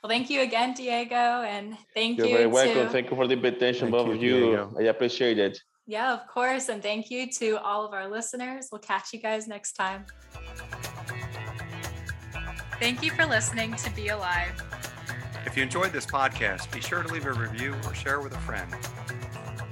Well, 0.05 0.11
thank 0.11 0.29
you 0.29 0.41
again, 0.41 0.75
Diego, 0.75 1.15
and 1.15 1.75
thank 1.95 2.19
You're 2.19 2.27
you 2.27 2.33
very 2.35 2.45
welcome. 2.45 2.85
to 2.85 2.89
Thank 2.89 3.09
you 3.09 3.15
for 3.15 3.25
the 3.25 3.33
invitation, 3.33 3.89
Thank 3.89 3.91
both 3.91 4.07
you, 4.09 4.13
of 4.13 4.21
you. 4.21 4.39
Diego. 4.39 4.75
I 4.77 4.83
appreciate 4.83 5.39
it. 5.39 5.59
yeah, 5.87 6.13
of 6.13 6.27
course, 6.27 6.69
and 6.69 6.83
thank 6.83 7.09
you 7.09 7.27
to 7.39 7.57
all 7.63 7.83
of 7.83 7.91
our 7.91 8.07
listeners. 8.07 8.67
We'll 8.71 8.81
catch 8.81 9.13
you 9.13 9.19
guys 9.19 9.47
next 9.47 9.73
time. 9.73 10.05
Thank 12.79 13.01
you 13.01 13.09
for 13.09 13.25
listening 13.25 13.73
to 13.77 13.89
Be 13.95 14.09
Alive. 14.09 14.53
If 15.43 15.57
you 15.57 15.63
enjoyed 15.63 15.91
this 15.91 16.05
podcast, 16.05 16.71
be 16.71 16.81
sure 16.81 17.01
to 17.01 17.11
leave 17.11 17.25
a 17.25 17.33
review 17.33 17.73
or 17.87 17.95
share 17.95 18.21
with 18.21 18.35
a 18.35 18.41
friend. 18.41 18.71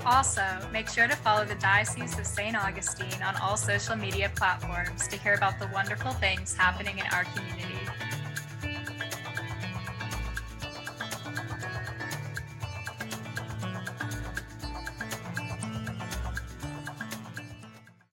Also, 0.03 0.43
make 0.71 0.89
sure 0.89 1.07
to 1.07 1.15
follow 1.15 1.45
the 1.45 1.53
Diocese 1.55 2.17
of 2.17 2.25
St. 2.25 2.55
Augustine 2.57 3.21
on 3.21 3.35
all 3.35 3.55
social 3.55 3.95
media 3.95 4.31
platforms 4.35 5.07
to 5.09 5.15
hear 5.15 5.35
about 5.35 5.59
the 5.59 5.67
wonderful 5.67 6.13
things 6.13 6.55
happening 6.55 6.97
in 6.97 7.05
our 7.13 7.23
community. 7.25 7.77